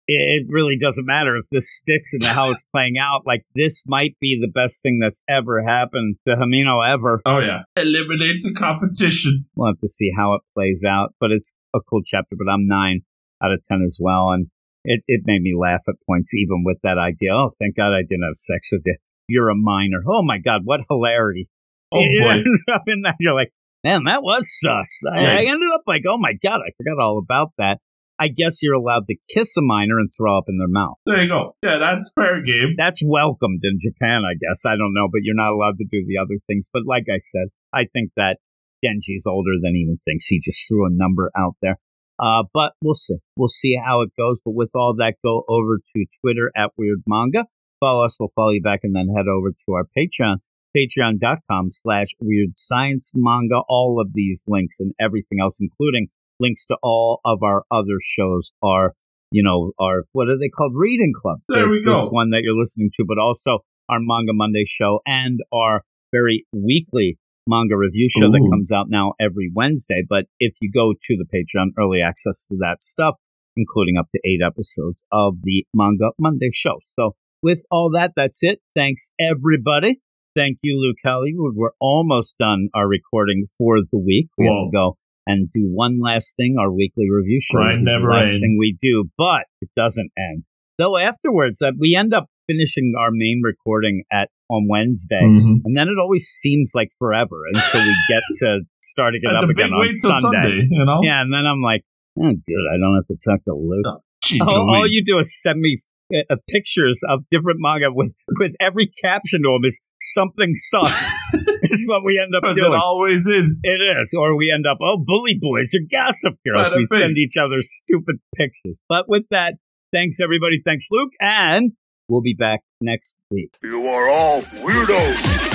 it, 0.08 0.46
really 0.48 0.76
doesn't 0.78 1.04
matter 1.04 1.36
if 1.36 1.44
this 1.50 1.70
sticks 1.70 2.14
and 2.14 2.24
how 2.24 2.50
it's 2.50 2.64
playing 2.74 2.96
out. 2.98 3.22
Like 3.26 3.44
this 3.54 3.84
might 3.86 4.16
be 4.20 4.38
the 4.40 4.50
best 4.50 4.82
thing 4.82 4.98
that's 5.00 5.22
ever 5.28 5.62
happened 5.62 6.16
to 6.26 6.34
Himeno 6.34 6.80
ever. 6.86 7.20
Oh 7.26 7.38
yeah! 7.40 7.62
Eliminate 7.76 8.42
the 8.42 8.54
competition. 8.54 9.46
We'll 9.54 9.68
have 9.68 9.78
to 9.78 9.88
see 9.88 10.10
how 10.16 10.34
it 10.34 10.42
plays 10.54 10.82
out. 10.88 11.14
But 11.20 11.30
it's 11.30 11.54
a 11.74 11.80
cool 11.80 12.00
chapter. 12.04 12.36
But 12.38 12.50
I'm 12.50 12.66
nine 12.66 13.02
out 13.42 13.52
of 13.52 13.62
ten 13.68 13.82
as 13.84 13.98
well, 14.00 14.30
and 14.30 14.46
it 14.84 15.02
it 15.06 15.22
made 15.26 15.42
me 15.42 15.54
laugh 15.58 15.82
at 15.88 15.94
points, 16.06 16.34
even 16.34 16.64
with 16.64 16.78
that 16.82 16.98
idea. 16.98 17.30
Oh, 17.34 17.50
thank 17.58 17.76
God 17.76 17.92
I 17.92 18.02
didn't 18.08 18.24
have 18.24 18.34
sex 18.34 18.70
with 18.72 18.82
you. 18.86 18.96
You're 19.28 19.50
a 19.50 19.54
minor. 19.54 20.02
Oh 20.08 20.22
my 20.22 20.38
God, 20.38 20.62
what 20.64 20.80
hilarity! 20.88 21.50
Oh 21.92 21.98
it 22.02 22.44
boy! 22.66 22.72
up 22.72 22.82
in 22.86 23.02
that 23.02 23.16
you're 23.20 23.34
like, 23.34 23.52
man, 23.84 24.04
that 24.04 24.22
was 24.22 24.48
sus. 24.58 24.88
I, 25.12 25.26
I 25.26 25.40
ended 25.40 25.68
up 25.74 25.82
like, 25.86 26.02
oh 26.08 26.18
my 26.18 26.32
god, 26.42 26.60
I 26.66 26.72
forgot 26.78 26.98
all 26.98 27.18
about 27.18 27.52
that. 27.58 27.78
I 28.18 28.28
guess 28.28 28.58
you're 28.62 28.74
allowed 28.74 29.06
to 29.06 29.16
kiss 29.32 29.56
a 29.56 29.62
minor 29.62 29.98
and 29.98 30.08
throw 30.10 30.36
up 30.36 30.44
in 30.48 30.58
their 30.58 30.68
mouth. 30.68 30.96
There 31.06 31.22
you 31.22 31.28
go. 31.28 31.54
Yeah, 31.62 31.78
that's 31.78 32.10
fair 32.18 32.42
game. 32.42 32.74
That's 32.76 33.00
welcomed 33.04 33.60
in 33.62 33.78
Japan, 33.78 34.22
I 34.26 34.34
guess. 34.34 34.66
I 34.66 34.74
don't 34.74 34.92
know, 34.92 35.06
but 35.10 35.20
you're 35.22 35.38
not 35.38 35.52
allowed 35.52 35.78
to 35.78 35.86
do 35.90 36.04
the 36.06 36.18
other 36.20 36.34
things. 36.46 36.68
But 36.72 36.82
like 36.84 37.04
I 37.08 37.18
said, 37.18 37.48
I 37.72 37.86
think 37.92 38.10
that 38.16 38.38
Denji's 38.84 39.26
older 39.26 39.54
than 39.62 39.74
he 39.74 39.82
even 39.82 39.98
thinks. 40.04 40.26
He 40.26 40.40
just 40.40 40.66
threw 40.68 40.86
a 40.86 40.90
number 40.90 41.30
out 41.36 41.54
there. 41.62 41.78
Uh, 42.18 42.42
but 42.52 42.72
we'll 42.82 42.94
see. 42.94 43.16
We'll 43.36 43.48
see 43.48 43.78
how 43.78 44.02
it 44.02 44.10
goes. 44.18 44.40
But 44.44 44.54
with 44.54 44.70
all 44.74 44.94
that, 44.98 45.14
go 45.24 45.44
over 45.48 45.78
to 45.78 46.06
Twitter 46.20 46.50
at 46.56 46.72
Weird 46.76 47.02
Manga. 47.06 47.44
Follow 47.80 48.04
us. 48.04 48.16
We'll 48.18 48.32
follow 48.34 48.50
you 48.50 48.62
back 48.62 48.80
and 48.82 48.94
then 48.94 49.14
head 49.14 49.28
over 49.28 49.50
to 49.50 49.72
our 49.72 49.84
Patreon, 49.96 50.38
patreon.com 50.76 51.68
slash 51.70 52.08
weird 52.18 52.50
science 52.56 53.12
manga. 53.14 53.60
All 53.68 54.00
of 54.00 54.12
these 54.14 54.44
links 54.48 54.80
and 54.80 54.92
everything 55.00 55.38
else, 55.40 55.58
including 55.60 56.08
links 56.40 56.66
to 56.66 56.76
all 56.82 57.20
of 57.24 57.42
our 57.42 57.64
other 57.70 57.98
shows 58.00 58.52
are, 58.62 58.94
you 59.30 59.42
know, 59.42 59.72
are, 59.78 60.04
what 60.12 60.28
are 60.28 60.38
they 60.38 60.48
called? 60.48 60.72
Reading 60.74 61.12
clubs. 61.14 61.44
There 61.48 61.62
They're 61.62 61.70
we 61.70 61.84
go. 61.84 61.94
This 61.94 62.10
one 62.10 62.30
that 62.30 62.40
you're 62.42 62.58
listening 62.58 62.90
to, 62.96 63.04
but 63.06 63.18
also 63.18 63.64
our 63.88 63.98
Manga 64.00 64.32
Monday 64.32 64.64
show 64.66 65.00
and 65.06 65.40
our 65.52 65.82
very 66.12 66.46
weekly 66.52 67.18
manga 67.46 67.76
review 67.76 68.08
show 68.10 68.30
that 68.30 68.48
comes 68.52 68.70
out 68.70 68.86
now 68.88 69.14
every 69.18 69.50
Wednesday. 69.54 70.04
But 70.06 70.26
if 70.38 70.54
you 70.60 70.70
go 70.72 70.92
to 70.92 71.16
the 71.16 71.24
Patreon, 71.24 71.68
early 71.78 72.00
access 72.02 72.44
to 72.46 72.56
that 72.60 72.80
stuff, 72.80 73.16
including 73.56 73.96
up 73.96 74.08
to 74.14 74.20
eight 74.24 74.40
episodes 74.44 75.04
of 75.10 75.36
the 75.42 75.64
Manga 75.74 76.10
Monday 76.18 76.50
show. 76.52 76.78
So 76.98 77.16
with 77.42 77.64
all 77.70 77.90
that, 77.94 78.12
that's 78.14 78.40
it. 78.42 78.60
Thanks 78.76 79.10
everybody. 79.18 80.00
Thank 80.36 80.58
you, 80.62 80.78
Luke 80.78 80.98
Hollywood. 81.02 81.54
We're 81.56 81.70
almost 81.80 82.36
done 82.38 82.68
our 82.74 82.86
recording 82.86 83.46
for 83.56 83.78
the 83.80 83.98
week. 83.98 84.28
We 84.36 84.44
have 84.44 84.52
Whoa. 84.52 84.70
to 84.70 84.72
go 84.72 84.98
and 85.28 85.48
do 85.52 85.68
one 85.70 86.00
last 86.00 86.34
thing, 86.36 86.56
our 86.58 86.72
weekly 86.72 87.06
review 87.12 87.38
show. 87.44 87.60
Is 87.68 87.78
never 87.84 88.08
the 88.08 88.14
last 88.18 88.28
ends. 88.34 88.40
thing 88.40 88.56
we 88.58 88.76
do, 88.80 89.04
but 89.16 89.44
it 89.60 89.68
doesn't 89.76 90.10
end. 90.18 90.44
Though 90.78 90.96
afterwards, 90.96 91.60
uh, 91.60 91.72
we 91.78 91.94
end 91.94 92.14
up 92.14 92.26
finishing 92.48 92.94
our 92.98 93.10
main 93.12 93.42
recording 93.44 94.04
at 94.10 94.30
on 94.48 94.66
Wednesday, 94.66 95.20
Mhm. 95.20 95.60
and 95.66 95.76
then 95.76 95.88
it 95.88 95.98
always 96.00 96.24
seems 96.24 96.72
like 96.74 96.88
forever 96.98 97.36
until 97.52 97.82
we 97.84 97.94
get 98.08 98.22
to 98.40 98.60
starting 98.82 99.20
it 99.22 99.36
up 99.36 99.50
again 99.50 99.70
on 99.70 99.92
Sunday. 99.92 100.20
Sunday. 100.20 100.66
You 100.70 100.84
know. 100.86 101.00
Yeah, 101.04 101.20
and 101.20 101.30
then 101.30 101.44
I'm 101.44 101.60
like, 101.60 101.82
oh, 102.18 102.32
good, 102.32 102.64
I 102.72 102.78
don't 102.80 102.94
have 102.96 103.06
to 103.12 103.16
talk 103.22 103.44
to 103.44 103.52
Luke. 103.54 104.00
Jeez 104.24 104.40
all, 104.40 104.74
all 104.74 104.86
you 104.88 105.04
do 105.04 105.18
is 105.18 105.38
send 105.42 105.60
me 105.60 105.76
uh, 106.14 106.18
uh, 106.30 106.36
pictures 106.48 107.00
of 107.08 107.20
different 107.30 107.58
manga 107.60 107.86
with 107.92 108.14
with 108.38 108.52
every 108.60 108.86
caption 108.86 109.42
to 109.42 109.48
them 109.48 109.64
is 109.64 109.80
something 110.00 110.54
sucks. 110.54 111.06
is 111.62 111.84
what 111.86 112.02
we 112.04 112.18
end 112.22 112.34
up 112.34 112.42
As 112.48 112.56
it 112.56 112.64
always 112.64 113.26
is. 113.26 113.60
It 113.64 113.98
is, 114.00 114.14
or 114.16 114.36
we 114.36 114.50
end 114.52 114.66
up, 114.66 114.78
oh, 114.82 114.96
bully 115.04 115.38
boys 115.40 115.74
or 115.74 115.80
gossip 115.90 116.34
girls. 116.46 116.72
Bada 116.72 116.76
We 116.76 116.86
bing. 116.90 116.98
send 117.00 117.18
each 117.18 117.36
other 117.36 117.58
stupid 117.60 118.16
pictures. 118.34 118.80
But 118.88 119.04
with 119.08 119.24
that, 119.30 119.54
thanks 119.92 120.18
everybody. 120.20 120.60
Thanks, 120.64 120.86
Luke, 120.90 121.12
and 121.20 121.72
we'll 122.08 122.22
be 122.22 122.34
back 122.38 122.60
next 122.80 123.14
week. 123.30 123.54
You 123.62 123.86
are 123.88 124.08
all 124.08 124.42
weirdos. 124.42 125.46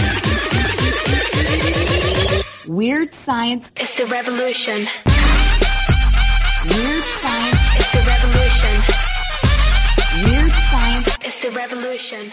Weird 2.67 3.11
science. 3.13 3.71
It's 3.77 3.93
the 3.97 4.05
revolution. 4.05 4.87
Weird 4.87 4.91
science. 4.93 4.93
It's 4.95 5.03
the 5.03 5.05
revolution. 5.05 5.12
Weird 10.23 10.53
science 10.53 11.17
is 11.25 11.37
the 11.41 11.51
revolution. 11.51 12.31